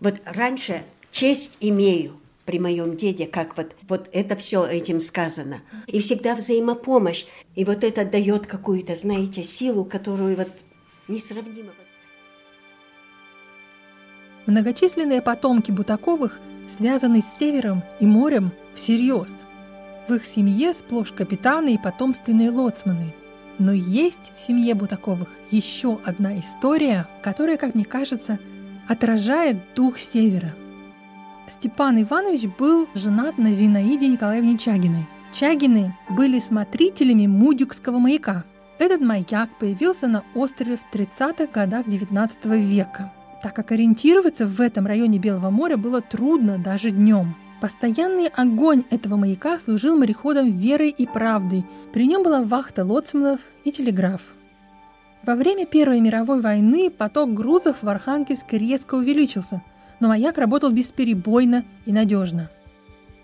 [0.00, 5.62] Вот раньше честь имею, при моем деде, как вот, вот это все этим сказано.
[5.86, 7.24] И всегда взаимопомощь.
[7.54, 10.50] И вот это дает какую-то, знаете, силу, которую вот
[11.08, 11.72] несравнимо.
[14.46, 19.32] Многочисленные потомки Бутаковых связаны с севером и морем всерьез.
[20.08, 23.14] В их семье сплошь капитаны и потомственные лоцманы.
[23.58, 28.38] Но есть в семье Бутаковых еще одна история, которая, как мне кажется,
[28.88, 30.54] отражает дух севера–
[31.48, 35.06] Степан Иванович был женат на Зинаиде Николаевне Чагиной.
[35.32, 38.44] Чагины были смотрителями Мудюкского маяка.
[38.78, 43.12] Этот маяк появился на острове в 30-х годах XIX века,
[43.44, 47.36] так как ориентироваться в этом районе Белого моря было трудно даже днем.
[47.60, 51.64] Постоянный огонь этого маяка служил мореходам верой и правдой.
[51.92, 54.22] При нем была вахта лоцманов и телеграф.
[55.22, 59.62] Во время Первой мировой войны поток грузов в Архангельск резко увеличился–
[60.00, 62.50] но маяк работал бесперебойно и надежно.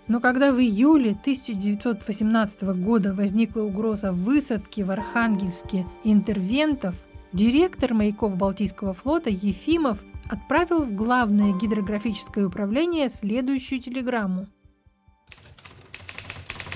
[0.07, 6.95] Но когда в июле 1918 года возникла угроза высадки в Архангельске интервентов,
[7.33, 14.47] директор маяков Балтийского флота Ефимов отправил в Главное гидрографическое управление следующую телеграмму.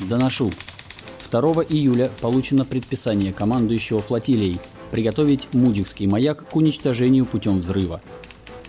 [0.09, 0.51] Доношу.
[1.31, 4.59] 2 июля получено предписание командующего флотилией
[4.91, 8.01] приготовить Мудюкский маяк к уничтожению путем взрыва.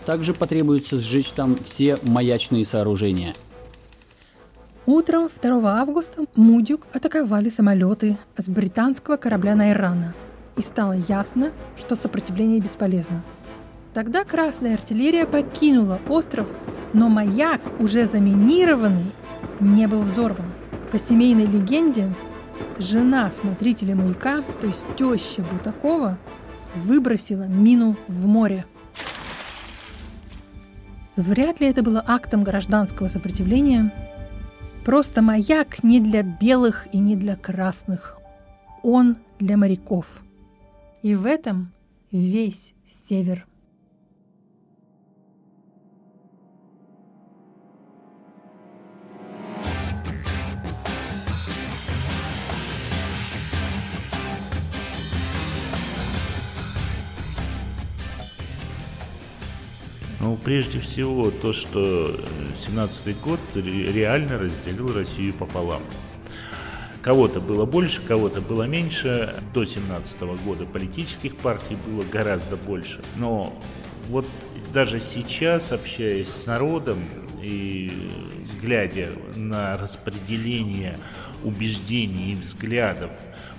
[0.04, 3.34] Также потребуется сжечь там все маячные сооружения.
[4.86, 10.14] Утром 2 августа Мудюк атаковали самолеты с британского корабля Найрана.
[10.56, 13.22] И стало ясно, что сопротивление бесполезно.
[13.96, 16.46] Тогда красная артиллерия покинула остров,
[16.92, 19.06] но маяк, уже заминированный,
[19.58, 20.52] не был взорван.
[20.92, 22.12] По семейной легенде,
[22.78, 26.18] жена смотрителя маяка, то есть теща Бутакова,
[26.74, 28.66] выбросила мину в море.
[31.16, 33.94] Вряд ли это было актом гражданского сопротивления.
[34.84, 38.18] Просто маяк не для белых и не для красных.
[38.82, 40.20] Он для моряков.
[41.00, 41.72] И в этом
[42.12, 42.74] весь
[43.08, 43.46] север.
[60.26, 62.18] Ну, прежде всего, то, что
[62.56, 65.80] 17-й год реально разделил Россию пополам.
[67.00, 69.40] Кого-то было больше, кого-то было меньше.
[69.54, 73.04] До 17 -го года политических партий было гораздо больше.
[73.14, 73.56] Но
[74.08, 74.26] вот
[74.74, 76.98] даже сейчас, общаясь с народом
[77.40, 77.92] и
[78.60, 80.98] глядя на распределение
[81.44, 83.12] убеждений и взглядов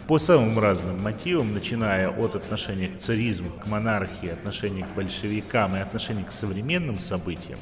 [0.07, 5.79] по самым разным мотивам, начиная от отношения к царизму, к монархии, отношения к большевикам и
[5.79, 7.59] отношения к современным событиям,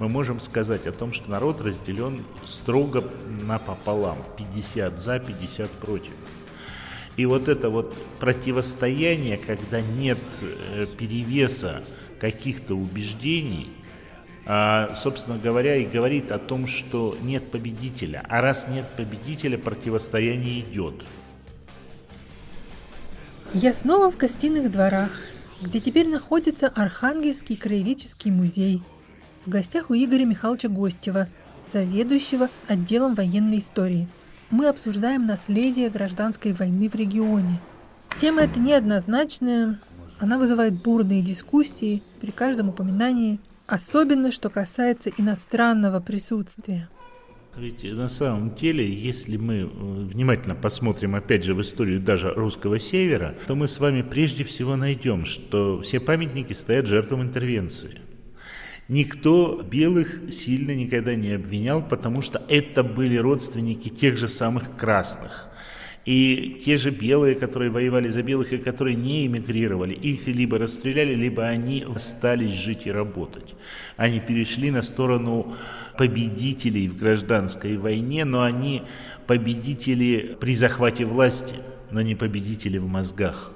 [0.00, 3.04] мы можем сказать о том, что народ разделен строго
[3.46, 6.12] напополам, 50 за, 50 против.
[7.16, 11.82] И вот это вот противостояние, когда нет э, перевеса
[12.20, 13.70] каких-то убеждений,
[14.46, 18.24] а, собственно говоря, и говорит о том, что нет победителя.
[18.28, 21.04] А раз нет победителя, противостояние идет.
[23.54, 25.10] Я снова в гостиных дворах,
[25.62, 28.82] где теперь находится Архангельский краеведческий музей.
[29.46, 31.28] В гостях у Игоря Михайловича Гостева,
[31.72, 34.06] заведующего отделом военной истории.
[34.50, 37.58] Мы обсуждаем наследие гражданской войны в регионе.
[38.20, 39.80] Тема эта неоднозначная,
[40.20, 46.90] она вызывает бурные дискуссии при каждом упоминании, особенно что касается иностранного присутствия.
[47.56, 52.78] Ведь на самом деле, если мы э, внимательно посмотрим, опять же, в историю даже русского
[52.78, 58.00] севера, то мы с вами прежде всего найдем, что все памятники стоят жертвам интервенции.
[58.88, 65.48] Никто белых сильно никогда не обвинял, потому что это были родственники тех же самых красных.
[66.06, 71.14] И те же белые, которые воевали за белых и которые не эмигрировали, их либо расстреляли,
[71.14, 73.54] либо они остались жить и работать.
[73.98, 75.54] Они перешли на сторону
[75.98, 78.84] победителей в гражданской войне, но они
[79.26, 81.56] победители при захвате власти,
[81.90, 83.52] но не победители в мозгах.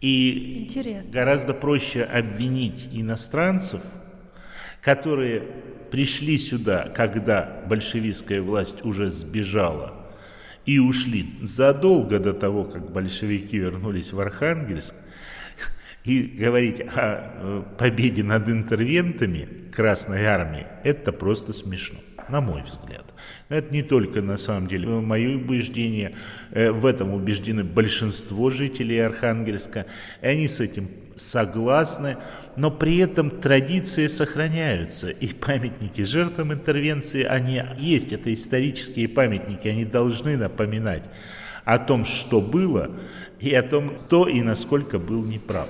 [0.00, 1.12] И Интересно.
[1.12, 3.82] гораздо проще обвинить иностранцев,
[4.80, 5.40] которые
[5.90, 9.94] пришли сюда, когда большевистская власть уже сбежала,
[10.66, 14.94] и ушли задолго до того, как большевики вернулись в Архангельск,
[16.04, 23.04] и говорить о победе над интервентами Красной Армии, это просто смешно, на мой взгляд.
[23.48, 26.14] Это не только на самом деле мое убеждение,
[26.50, 29.86] э, в этом убеждены большинство жителей Архангельска,
[30.22, 32.18] и они с этим согласны,
[32.56, 39.84] но при этом традиции сохраняются, и памятники жертвам интервенции, они есть, это исторические памятники, они
[39.84, 41.04] должны напоминать
[41.64, 42.90] о том, что было,
[43.40, 45.68] и о том, кто и насколько был неправ.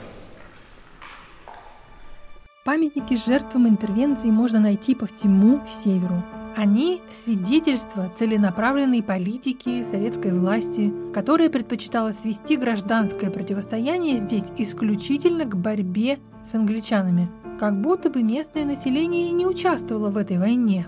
[2.65, 6.23] Памятники жертвам интервенции можно найти по всему северу.
[6.57, 16.21] Они– свидетельства целенаправленной политики советской власти, которая предпочитала свести гражданское противостояние здесь исключительно к борьбе
[16.47, 17.29] с англичанами.
[17.61, 20.87] Как будто бы местное население не участвовало в этой войне.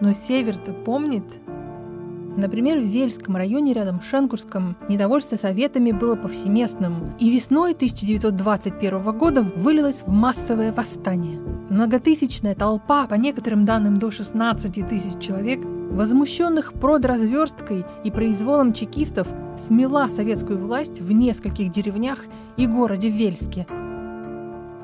[0.00, 1.24] Но север-то помнит–
[2.36, 9.42] Например, в Вельском районе рядом с Шенкурском недовольство советами было повсеместным, и весной 1921 года
[9.42, 11.38] вылилось в массовое восстание.
[11.68, 19.28] Многотысячная толпа, по некоторым данным до 16 тысяч человек, возмущенных продразверсткой и произволом чекистов,
[19.66, 22.24] смела советскую власть в нескольких деревнях
[22.56, 23.66] и городе Вельске.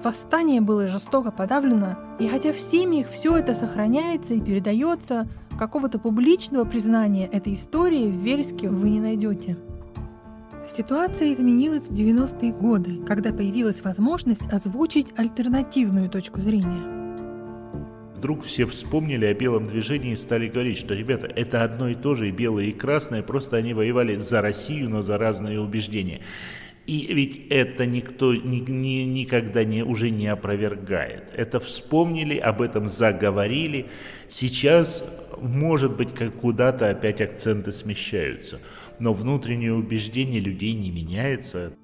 [0.04, 5.26] Восстание было жестоко подавлено, и хотя в семьях все это сохраняется и передается,
[5.58, 9.56] какого-то публичного признания этой истории в Вельске вы не найдете.
[10.74, 16.98] Ситуация изменилась в 90-е годы, когда появилась возможность озвучить альтернативную точку зрения.
[18.16, 22.14] Вдруг все вспомнили о белом движении и стали говорить, что, ребята, это одно и то
[22.14, 26.20] же, и белое, и красное, просто они воевали за Россию, но за разные убеждения.
[26.88, 31.30] И ведь это никто ни, ни, никогда не, уже не опровергает.
[31.36, 33.90] Это вспомнили, об этом заговорили.
[34.30, 35.04] Сейчас,
[35.38, 38.58] может быть, как куда-то опять акценты смещаются.
[39.00, 41.74] Но внутреннее убеждение людей не меняется.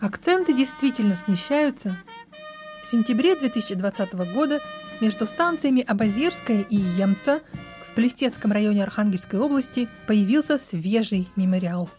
[0.00, 1.96] Акценты действительно смещаются.
[2.84, 4.60] В сентябре 2020 года
[5.02, 7.42] между станциями Абазирская и Емца
[7.86, 11.90] в Плестецком районе Архангельской области появился свежий мемориал.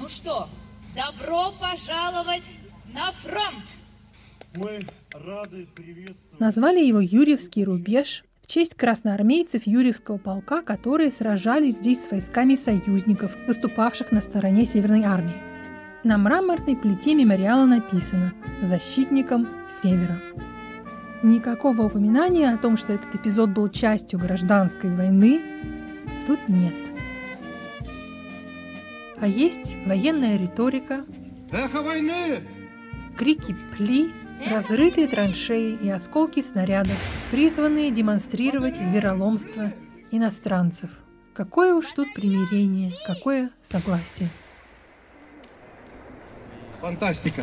[0.00, 0.48] Ну что,
[0.96, 2.58] добро пожаловать
[2.94, 3.80] на фронт!
[4.54, 6.40] Мы рады приветствовать...
[6.40, 13.32] Назвали его Юрьевский рубеж в честь красноармейцев Юрьевского полка, которые сражались здесь с войсками союзников,
[13.46, 15.36] выступавших на стороне Северной армии.
[16.04, 18.32] На мраморной плите мемориала написано
[18.62, 19.48] «Защитникам
[19.82, 20.22] Севера».
[21.22, 25.42] Никакого упоминания о том, что этот эпизод был частью гражданской войны,
[26.26, 26.74] тут нет.
[29.20, 31.04] А есть военная риторика,
[31.50, 32.40] Эхо войны!
[33.16, 34.12] крики «пли»,
[34.48, 36.96] разрытые траншеи и осколки снарядов,
[37.32, 39.72] призванные демонстрировать вероломство
[40.12, 40.90] иностранцев.
[41.34, 44.28] Какое уж тут примирение, какое согласие.
[46.80, 47.42] Фантастика.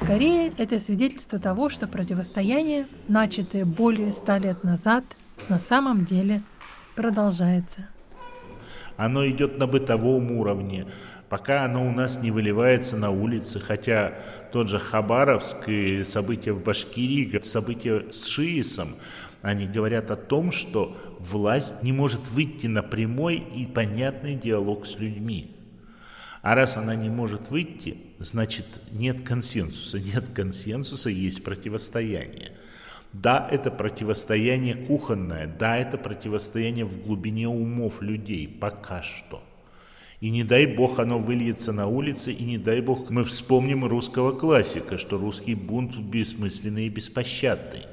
[0.00, 5.04] Скорее, это свидетельство того, что противостояние, начатое более ста лет назад,
[5.48, 6.42] на самом деле
[6.94, 7.88] продолжается.
[8.96, 10.86] Оно идет на бытовом уровне,
[11.28, 14.14] пока оно у нас не выливается на улицы, хотя
[14.52, 18.96] тот же Хабаровск и события в Башкирии, события с Шиисом,
[19.42, 24.98] они говорят о том, что власть не может выйти на прямой и понятный диалог с
[24.98, 25.55] людьми.
[26.46, 29.98] А раз она не может выйти, значит нет консенсуса.
[29.98, 32.52] Нет консенсуса, есть противостояние.
[33.12, 39.42] Да, это противостояние кухонное, да, это противостояние в глубине умов людей, пока что.
[40.20, 44.30] И не дай бог оно выльется на улице, и не дай бог мы вспомним русского
[44.30, 47.86] классика, что русский бунт бессмысленный и беспощадный.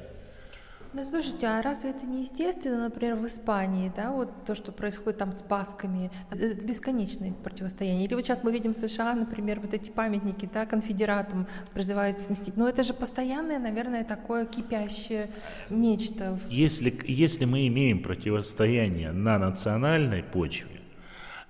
[0.96, 5.18] Ну, слушайте, а разве это не естественно, например, в Испании, да, вот то, что происходит
[5.18, 8.04] там с басками, это бесконечное противостояние.
[8.04, 12.56] Или вот сейчас мы видим в США, например, вот эти памятники, да, конфедератам призывают сместить.
[12.56, 15.30] Но это же постоянное, наверное, такое кипящее
[15.68, 16.38] нечто.
[16.48, 20.83] Если, если мы имеем противостояние на национальной почве,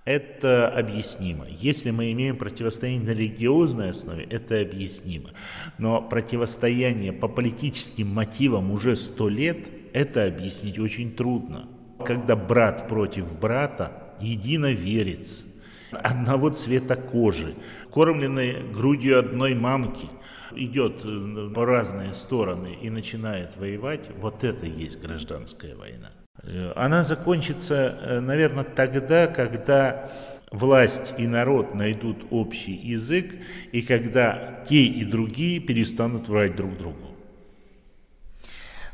[0.05, 1.47] это объяснимо.
[1.49, 5.31] Если мы имеем противостояние на религиозной основе, это объяснимо.
[5.79, 11.69] Но противостояние по политическим мотивам уже сто лет, это объяснить очень трудно.
[12.05, 15.45] Когда брат против брата, единоверец,
[15.91, 17.55] одного цвета кожи,
[17.91, 20.09] кормленный грудью одной мамки,
[20.55, 26.13] идет э, по разные стороны и начинает воевать, вот это и есть гражданская война.
[26.47, 30.11] Э, она закончится, э, наверное, тогда, когда
[30.51, 33.35] власть и народ найдут общий язык,
[33.73, 37.15] и когда те и другие перестанут врать друг другу.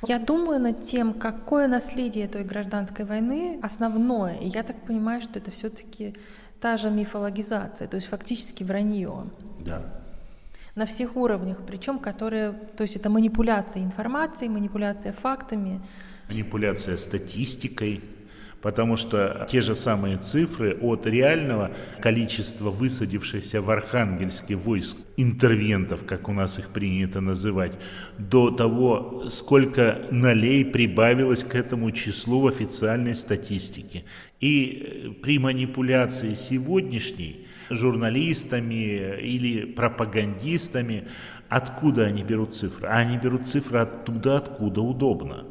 [0.06, 4.36] Я думаю над тем, какое наследие той гражданской войны основное.
[4.36, 6.14] И я так понимаю, что это все-таки
[6.60, 9.26] та же мифологизация, то есть фактически вранье.
[9.58, 9.82] Да.
[10.74, 15.80] На всех уровнях, причем которые, то есть это манипуляция информацией, манипуляция фактами,
[16.30, 18.00] манипуляция статистикой,
[18.62, 21.70] потому что те же самые цифры от реального
[22.00, 27.72] количества высадившихся в Архангельске войск, интервентов, как у нас их принято называть,
[28.18, 34.04] до того, сколько налей прибавилось к этому числу в официальной статистике.
[34.40, 41.04] И э, при манипуляции сегодняшней журналистами или пропагандистами,
[41.48, 42.88] откуда они берут цифры?
[42.88, 45.44] Они берут цифры оттуда, откуда удобно.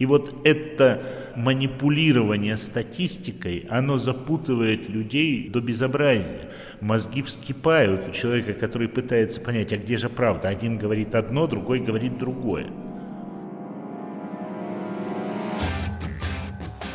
[0.00, 1.02] И вот это
[1.36, 6.48] манипулирование статистикой, оно запутывает людей до безобразия.
[6.80, 10.48] Мозги вскипают у человека, который пытается понять, а где же правда?
[10.48, 12.68] Один говорит одно, другой говорит другое.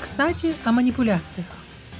[0.01, 1.45] Кстати, о манипуляциях.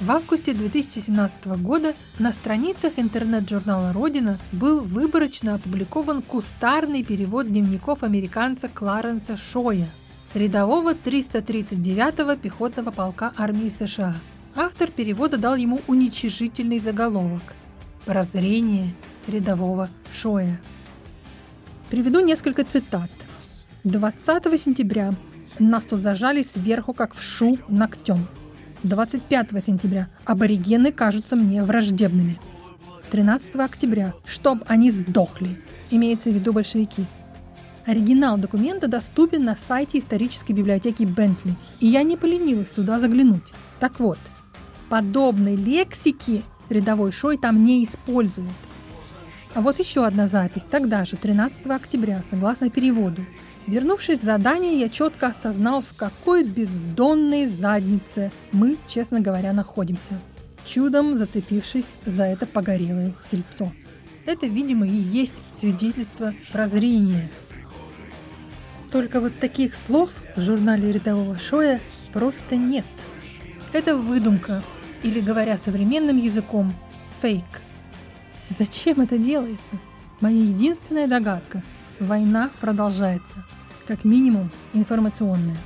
[0.00, 8.68] В августе 2017 года на страницах интернет-журнала «Родина» был выборочно опубликован кустарный перевод дневников американца
[8.68, 9.86] Кларенса Шоя–
[10.34, 14.14] рядового 339-го пехотного полка армии США.
[14.54, 17.42] Автор перевода дал ему уничижительный заголовок
[18.04, 18.94] «Прозрение
[19.26, 20.60] рядового Шоя».
[21.90, 23.10] Приведу несколько цитат.
[23.84, 25.12] 20 сентября
[25.58, 28.26] нас тут зажали сверху, как в шу, ногтем.
[28.82, 32.38] 25 сентября аборигены кажутся мне враждебными.
[33.10, 35.60] 13 октября, чтоб они сдохли,
[35.90, 37.06] имеется в виду большевики.
[37.86, 43.52] Оригинал документа доступен на сайте исторической библиотеки Бентли, и я не поленилась туда заглянуть.
[43.78, 44.18] Так вот,
[44.88, 48.50] подобной лексики рядовой Шой там не использует.
[49.54, 53.24] А вот еще одна запись, тогда же, 13 октября, согласно переводу.
[53.68, 60.20] Вернувшись в задание, я четко осознал, в какой бездонной заднице мы, честно говоря, находимся,
[60.64, 63.72] чудом зацепившись за это погорелое сельцо.
[64.24, 67.30] Это, видимо, и есть свидетельство прозрения–
[68.90, 71.80] только вот таких слов в журнале рядового Шоя
[72.12, 72.84] просто нет.
[73.72, 74.62] Это выдумка,
[75.02, 76.72] или, говоря современным языком,
[77.20, 77.44] фейк.
[78.56, 79.74] Зачем это делается?
[80.20, 81.62] Моя единственная догадка–
[82.00, 83.44] война продолжается,
[83.86, 85.58] как минимум информационная.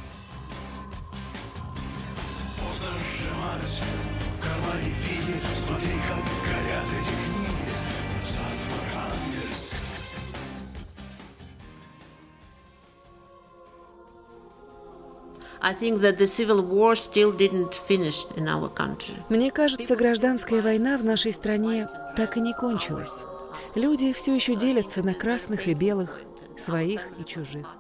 [19.28, 23.22] Мне кажется, гражданская война в нашей стране так и не кончилась.
[23.74, 26.20] Люди все еще делятся на красных и белых,
[26.56, 27.76] своих и чужих.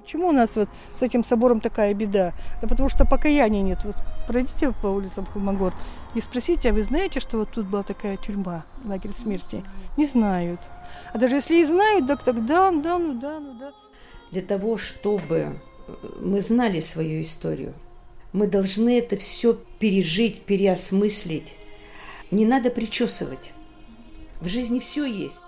[0.00, 2.32] Почему у нас вот с этим собором такая беда?
[2.62, 3.80] Да потому что покаяния нет.
[3.84, 3.94] Вот
[4.26, 5.74] пройдите по улицам Холмогор
[6.14, 9.62] и спросите, а вы знаете, что вот тут была такая тюрьма, лагерь смерти?
[9.98, 10.60] Не знают.
[11.12, 13.72] А даже если и знают, так тогда, да, ну да, ну да.
[14.30, 15.60] Для того, чтобы
[16.20, 17.74] мы знали свою историю.
[18.32, 21.56] Мы должны это все пережить, переосмыслить.
[22.30, 23.52] Не надо причесывать.
[24.40, 25.42] В жизни все есть.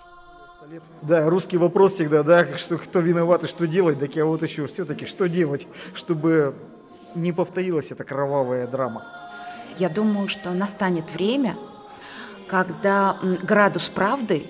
[1.03, 4.67] Да, русский вопрос всегда, да, что кто виноват и что делать, так я вот еще
[4.67, 6.55] все-таки что делать, чтобы
[7.15, 9.07] не повторилась эта кровавая драма.
[9.79, 11.57] Я думаю, что настанет время,
[12.47, 14.45] когда градус правды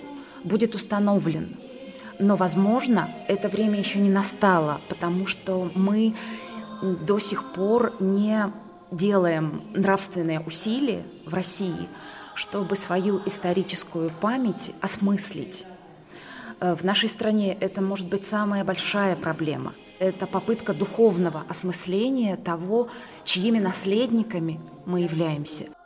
[0.44, 1.56] будет установлен
[2.20, 6.14] но, возможно, это время еще не настало, потому что мы
[6.82, 8.52] до сих пор не
[8.90, 11.88] делаем нравственные усилия в России,
[12.34, 15.66] чтобы свою историческую память осмыслить.
[16.60, 19.74] Э, в нашей стране это может быть самая большая проблема.
[19.98, 22.88] Это попытка духовного осмысления того,
[23.24, 25.66] чьими наследниками мы являемся–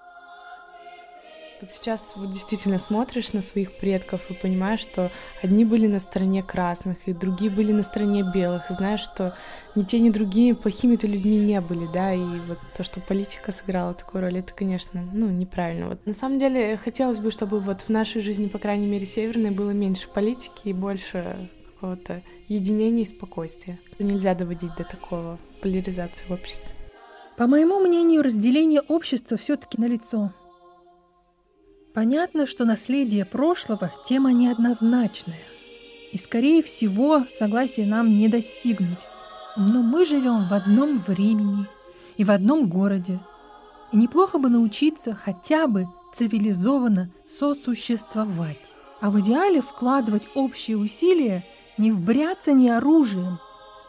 [1.64, 5.10] вот сейчас вот действительно смотришь на своих предков и понимаешь, что
[5.42, 9.34] одни были на стороне красных, и другие были на стороне белых, и знаешь, что
[9.74, 13.94] ни те, ни другие плохими-то людьми не были, да, и вот то, что политика сыграла
[13.94, 15.88] такую роль, это, конечно, ну, неправильно.
[15.88, 19.50] Вот на самом деле хотелось бы, чтобы вот в нашей жизни, по крайней мере, северной,
[19.50, 23.78] было меньше политики и больше какого-то единения и спокойствия.
[23.98, 26.72] Нельзя доводить до такого поляризации в обществе.
[27.38, 30.32] По моему мнению, разделение общества все-таки налицо.
[31.94, 35.38] Понятно, что наследие прошлого– тема неоднозначная.
[36.10, 38.98] И, скорее всего, согласия нам не достигнуть.
[39.56, 41.66] Но мы живем в одном времени
[42.16, 43.20] и в одном городе.
[43.92, 45.86] И неплохо бы научиться хотя бы
[46.16, 48.74] цивилизованно сосуществовать.
[49.00, 51.44] А в идеале вкладывать общие усилия
[51.78, 53.38] не в бряцание оружием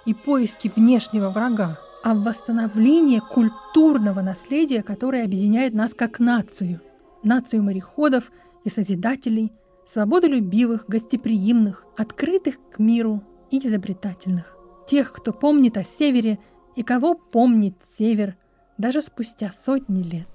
[0.06, 6.82] и поиски внешнего врага, а в восстановление культурного наследия, которое объединяет нас как нацию–
[7.26, 8.32] нацию мореходов
[8.64, 9.52] и созидателей,
[9.86, 14.58] свободолюбивых, гостеприимных, открытых к миру и изобретательных.
[14.88, 16.40] Тех, кто помнит о Севере
[16.76, 18.36] и кого помнит Север
[18.78, 20.28] даже спустя сотни лет.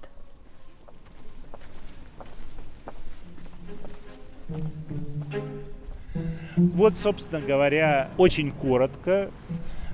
[6.57, 9.31] Вот, собственно говоря, очень коротко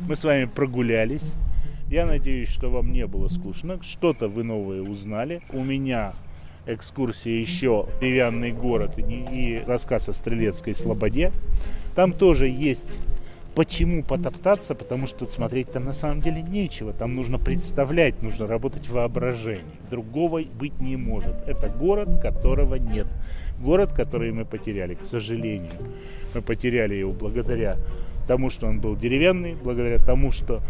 [0.08, 1.34] мы с вами прогулялись.
[1.90, 5.42] Я надеюсь, что вам не было скучно, что-то вы новое узнали.
[5.54, 6.14] У меня
[6.68, 11.32] экскурсия еще «Деревянный город» и рассказ о Стрелецкой Слободе.
[11.96, 13.00] Там тоже есть
[13.58, 14.76] Почему потоптаться?
[14.76, 16.94] Потому что смотреть там на самом деле нечего.
[16.94, 19.66] Там нужно представлять, нужно работать воображением.
[19.90, 21.34] Другого быть не может.
[21.48, 23.08] Это город, которого нет.
[23.60, 25.72] Город, который мы потеряли, к сожалению.
[26.36, 27.78] Мы потеряли его благодаря
[28.28, 30.62] тому, что он был деревянный, благодаря тому, что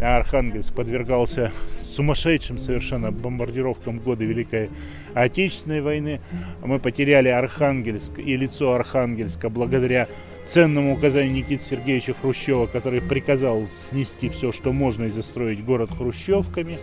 [0.00, 4.70] Архангельск подвергался сумасшедшим совершенно бомбардировкам годы Великой
[5.14, 6.20] Отечественной войны.
[6.64, 10.08] Мы потеряли Архангельск и лицо Архангельска благодаря
[10.46, 16.78] ценному указанию Никиты Сергеевича Хрущева, который приказал снести все, что можно, и застроить город хрущевками.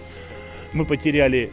[0.74, 1.52] Мы потеряли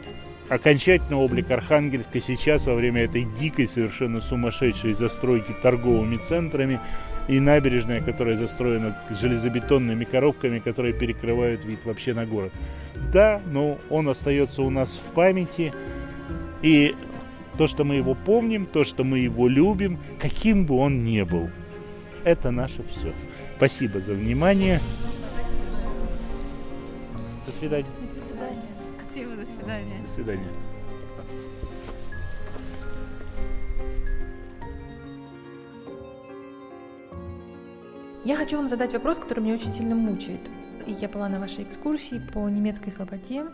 [0.49, 6.79] окончательно облик Архангельска сейчас во время этой дикой, совершенно сумасшедшей застройки торговыми центрами
[7.27, 12.51] и набережная, которая застроена железобетонными коробками, которые перекрывают вид вообще на город.
[13.11, 15.73] Да, но он остается у нас в памяти,
[16.61, 16.95] и
[17.57, 21.49] то, что мы его помним, то, что мы его любим, каким бы он ни был.
[22.23, 23.13] это наше все.
[23.55, 24.81] Спасибо за внимание.
[27.45, 27.85] До свидания.
[28.15, 28.61] До свидания.
[29.07, 30.01] Активно до свидания.
[30.05, 30.66] До свидания.
[38.27, 40.41] Я хочу вам задать вопрос, который меня очень сильно мучает.
[40.85, 43.45] Я была на вашей экскурсии по немецкой слободе,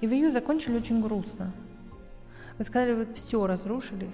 [0.00, 1.52] и вы ее закончили очень грустно.
[2.56, 4.10] Вы сказали, вы все разрушили,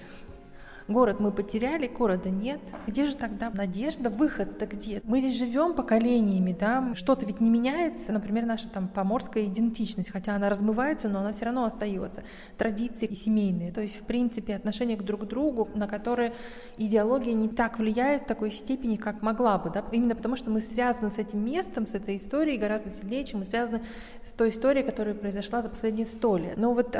[0.88, 2.60] Город мы потеряли, города нет.
[2.86, 5.02] Где же тогда надежда, выход-то где?
[5.04, 10.34] Мы здесь живем поколениями, да, что-то ведь не меняется, например, наша там поморская идентичность, хотя
[10.34, 12.22] она размывается, но она все равно остается.
[12.56, 16.32] Традиции и семейные, то есть, в принципе, отношение к друг другу, на которое
[16.78, 20.62] идеология не так влияет в такой степени, как могла бы, да, именно потому что мы
[20.62, 23.82] связаны с этим местом, с этой историей гораздо сильнее, чем мы связаны
[24.22, 26.56] с той историей, которая произошла за последние сто лет.
[26.56, 26.96] Но вот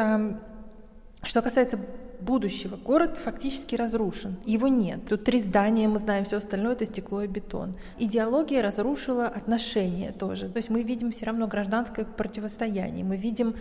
[1.23, 1.79] что касается
[2.21, 4.37] будущего, город фактически разрушен.
[4.45, 5.07] Его нет.
[5.09, 7.77] Тут три здания, мы знаем, все остальное это стекло и бетон.
[7.99, 10.49] Идеология разрушила отношения тоже.
[10.49, 13.05] То есть мы видим все равно гражданское противостояние.
[13.05, 13.55] Мы видим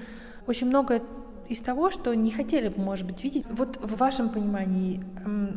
[0.48, 1.02] очень много
[1.50, 3.46] из того, что не хотели бы, может быть, видеть.
[3.50, 5.04] Вот в вашем понимании,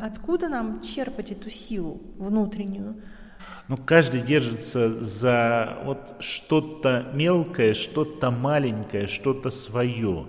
[0.01, 2.96] откуда нам черпать эту силу внутреннюю?
[3.68, 10.26] Ну, каждый держится за вот что-то мелкое, что-то маленькое, что-то свое.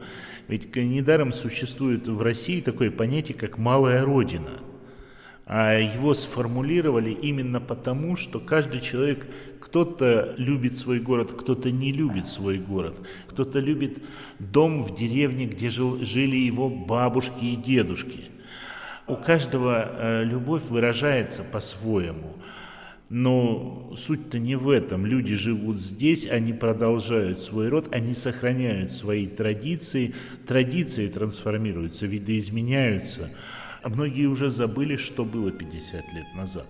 [0.48, 4.60] Ведь недаром существует в России такое понятие, как «малая родина».
[5.46, 9.28] А его сформулировали именно потому, что каждый человек,
[9.60, 12.96] кто-то любит свой город, кто-то не любит свой город,
[13.28, 14.02] кто-то любит
[14.40, 18.26] дом в деревне, где жил, жили его бабушки и дедушки.
[19.08, 22.36] У каждого э, любовь выражается по-своему–
[23.14, 25.06] но суть-то не в этом.
[25.06, 30.16] Люди живут здесь, они продолжают свой род, они сохраняют свои традиции.
[30.48, 33.30] Традиции трансформируются, видоизменяются.
[33.84, 36.68] А многие уже забыли, что было 50 лет назад.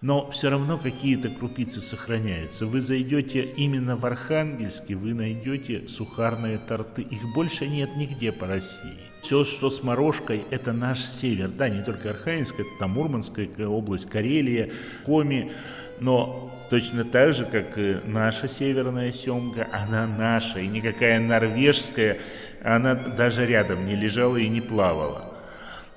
[0.00, 2.66] Но все равно какие-то крупицы сохраняются.
[2.66, 7.02] Вы зайдете именно в Архангельске, вы найдете сухарные торты.
[7.02, 9.07] Их больше нет нигде по России.
[9.22, 11.48] Все, что с морожкой, это наш север.
[11.48, 14.70] Да, не только Архангельск, это там Мурманская область, Карелия,
[15.04, 15.52] Коми.
[16.00, 20.60] Но точно так же, как и наша северная семга, она наша.
[20.60, 22.18] И никакая норвежская,
[22.62, 25.34] она даже рядом не лежала и не плавала.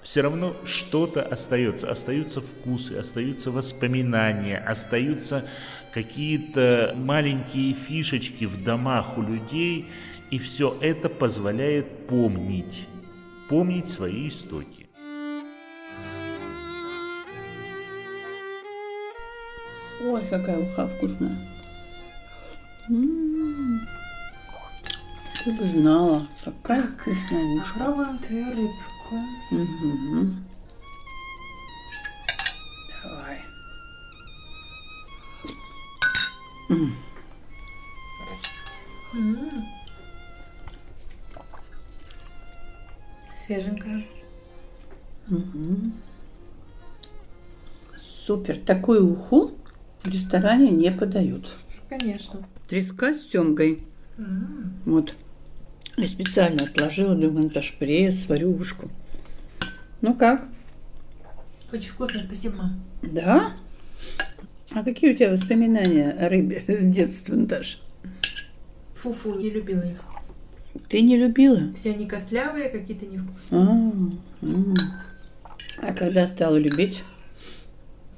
[0.02, 1.90] Все равно что-то остается.
[1.90, 5.46] Остаются вкусы, остаются воспоминания, остаются
[5.94, 9.88] какие-то маленькие фишечки в домах у людей,
[10.32, 12.88] и все это позволяет помнить
[13.52, 14.88] помнить свои истоки.
[20.02, 21.38] Ой, какая уха вкусная.
[22.88, 23.90] М-м-м.
[25.44, 27.80] Ты бы знала, какая так, вкусная ушка.
[27.80, 29.16] Попробуем твою рыбку.
[29.52, 30.28] Угу.
[33.04, 33.42] Давай.
[39.14, 39.81] М-м.
[43.52, 44.02] Свеженькая.
[45.30, 45.92] Угу.
[48.26, 48.56] Супер.
[48.56, 49.52] Такую уху
[50.04, 51.54] в ресторане не подают.
[51.90, 52.48] Конечно.
[52.70, 53.84] Треска с семгой.
[54.18, 54.74] М-м.
[54.86, 55.16] Вот.
[55.98, 58.90] Я специально отложила, думаю, это пресс, сварю ушку.
[60.00, 60.48] Ну как?
[61.74, 62.82] Очень вкусно, спасибо, мам.
[63.02, 63.52] Да?
[64.74, 67.80] А какие у тебя воспоминания о рыбе с детства, Наташа?
[68.96, 70.00] Фу-фу, не любила их.
[70.90, 71.72] Ты не любила?
[71.74, 73.62] Все они костлявые, какие-то невкусные.
[73.62, 74.48] А,
[75.82, 75.88] а.
[75.88, 77.04] а когда стала любить?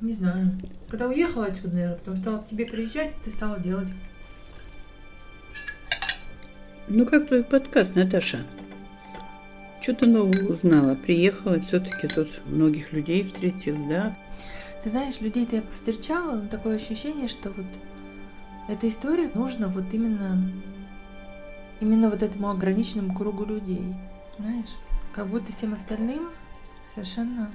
[0.02, 0.52] Не знаю.
[0.90, 3.88] Когда уехала отсюда, наверное, потом стала к тебе приезжать, ты стала делать.
[6.90, 8.46] Ну как твой подкаст, Наташа?
[9.82, 10.96] Что ты нового узнала?
[10.96, 14.18] Приехала, все-таки тут многих людей встретила, да?
[14.84, 17.66] Ты знаешь, людей-то я повстречала, но такое ощущение, что вот
[18.68, 20.52] эта история нужна вот именно
[21.84, 23.84] именно вот этому ограниченному кругу людей.
[24.40, 24.76] Знаешь,
[25.14, 26.30] как будто всем остальным
[26.86, 27.52] совершенно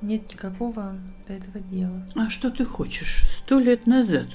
[0.00, 2.06] нет никакого до этого дела.
[2.16, 3.24] А что ты хочешь?
[3.28, 4.28] Сто лет назад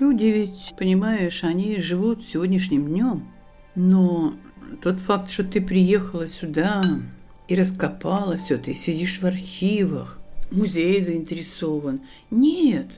[0.00, 3.28] люди ведь, понимаешь, они живут сегодняшним днем.
[3.74, 4.34] Но
[4.82, 6.82] тот факт, что ты приехала сюда
[7.48, 10.18] и раскопала все, ты сидишь в архивах,
[10.50, 12.00] музей заинтересован.
[12.30, 12.88] Нет,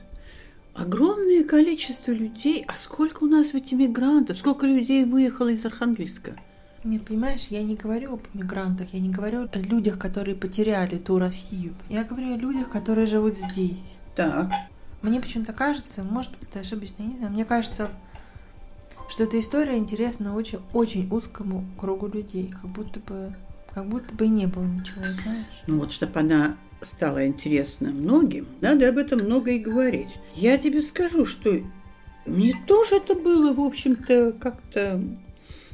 [0.73, 2.63] огромное количество людей.
[2.67, 4.37] А сколько у нас ведь иммигрантов?
[4.37, 6.35] Сколько людей выехало из Архангельска?
[6.83, 11.19] Нет, понимаешь, я не говорю об иммигрантах, я не говорю о людях, которые потеряли ту
[11.19, 11.75] Россию.
[11.89, 13.97] Я говорю о людях, которые живут здесь.
[14.15, 14.49] Так.
[15.01, 17.89] Мне почему-то кажется, может быть, это ошибочно, я не знаю, мне кажется,
[19.09, 23.33] что эта история интересна очень, очень узкому кругу людей, как будто бы,
[23.73, 25.63] как будто бы и не было ничего, знаешь.
[25.67, 30.19] Ну вот, чтобы она стало интересно многим, надо об этом много и говорить.
[30.35, 31.61] Я тебе скажу, что
[32.25, 35.01] мне тоже это было, в общем-то, как-то...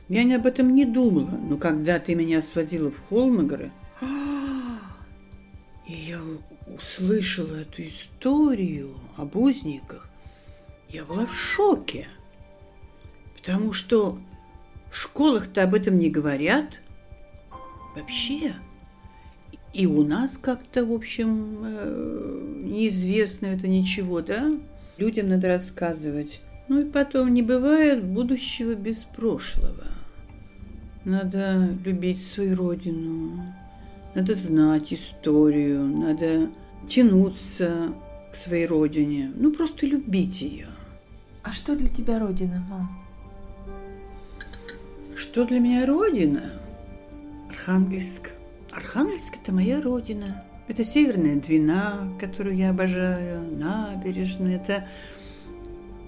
[0.08, 1.32] Я не об этом не думала.
[1.32, 3.72] Но когда ты меня свозила в Холмогоры,
[5.88, 6.20] и я
[6.68, 10.10] услышала эту историю об узниках,
[10.90, 12.08] я была в шоке.
[13.36, 14.20] Потому что
[14.92, 16.82] в школах-то об этом не говорят
[17.96, 18.56] вообще.
[19.76, 24.50] И у нас как-то, в общем, э, неизвестно это ничего, да?
[24.98, 26.40] Людям надо рассказывать.
[26.70, 29.84] Ну и потом, не бывает будущего без прошлого.
[31.04, 33.44] Надо любить свою родину,
[34.16, 36.50] надо знать историю, надо
[36.88, 37.94] тянуться
[38.32, 39.34] к своей родине.
[39.36, 40.68] Ну, просто любить ее.
[41.44, 43.06] А что для тебя родина, мам?
[45.18, 46.54] Что для меня родина?
[47.50, 48.35] Архангельск.
[48.76, 50.44] Архангельск– это моя родина.
[50.68, 54.58] Это Северная Двина, которую я обожаю, набережная.
[54.58, 54.90] Это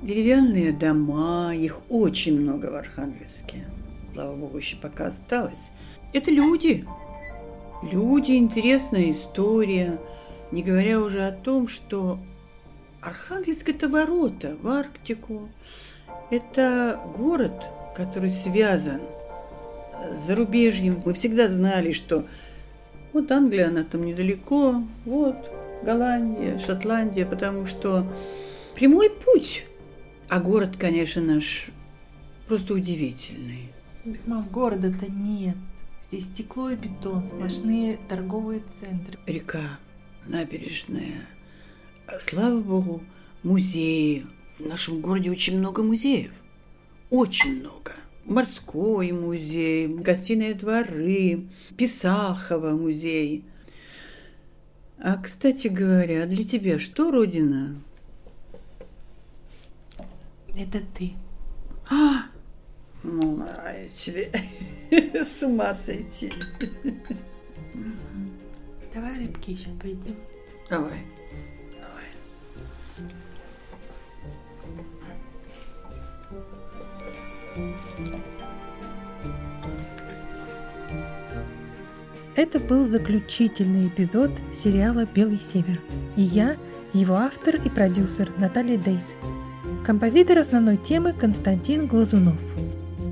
[0.02, 3.66] деревянные дома, их очень много в Архангельске.
[4.14, 5.72] Слава богу, еще пока осталось.
[6.12, 6.86] Это люди.
[7.90, 9.98] Люди, интересная история.
[10.52, 12.20] Не говоря уже о том, что
[13.00, 15.48] Архангельск– это ворота в Арктику.
[16.32, 17.64] Это город,
[17.96, 19.00] который связан
[20.14, 21.02] с зарубежьем.
[21.06, 22.26] Мы всегда знали, что
[23.18, 25.36] вот Англия, она там недалеко, вот
[25.84, 28.06] Голландия, Шотландия, потому что
[28.76, 29.66] прямой путь.
[30.30, 31.68] А город, конечно, наш
[32.48, 33.72] просто удивительный.
[34.28, 35.56] Мам, города-то нет.
[36.04, 39.18] Здесь стекло и бетон, сплошные торговые центры.
[39.26, 39.80] Река,
[40.28, 41.28] набережная.
[42.20, 43.04] Слава богу,
[43.42, 44.28] музеи.
[44.60, 46.32] В нашем городе очень много музеев.
[47.10, 47.94] Очень много
[48.28, 51.48] морской музей, гостиные дворы,
[51.78, 53.46] Писахова музей.
[55.00, 57.82] А, кстати говоря, для тебя что Родина?
[60.56, 61.14] Это ты.
[61.90, 62.26] А!
[63.04, 64.32] Ну, а тебе
[65.14, 66.32] с ума сойти.
[68.94, 70.16] Давай рыбки еще пойдем.
[70.70, 71.06] Давай.
[82.36, 85.82] Это был заключительный эпизод сериала «Белый север».
[86.16, 86.56] И я,
[86.94, 89.16] его автор и продюсер Наталья Дейс.
[89.84, 92.40] Композитор основной темы Константин Глазунов.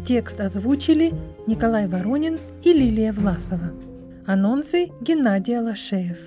[0.05, 1.11] Текст озвучили
[1.47, 3.73] Николай Воронин и Лилия Власова.
[4.27, 6.17] Анонсы Геннадий Алашеев.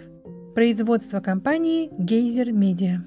[0.57, 3.05] Производство компании «Гейзер Медиа».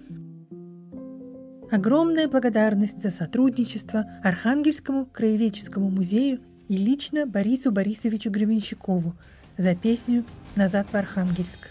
[1.72, 9.13] Огромная благодарность за сотрудничество Архангельскому краеведческому музею и лично Борису Борисовичу Гребенщикову
[9.57, 10.26] за песню
[10.57, 11.69] «Назад в Архангельск».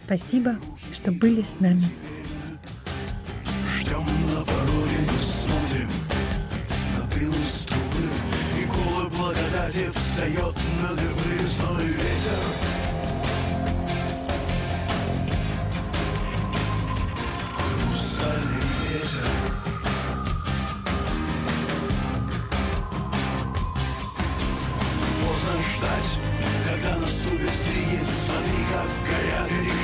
[0.00, 0.54] Спасибо,
[0.92, 1.82] что были с нами.
[3.80, 5.90] Ждем на пороге, смотрим
[6.96, 8.06] на дым из трубы,
[8.62, 12.71] И колы благодати встает на дыбы зной ветер.
[26.82, 29.81] когда наступит стригис Смотри, как горят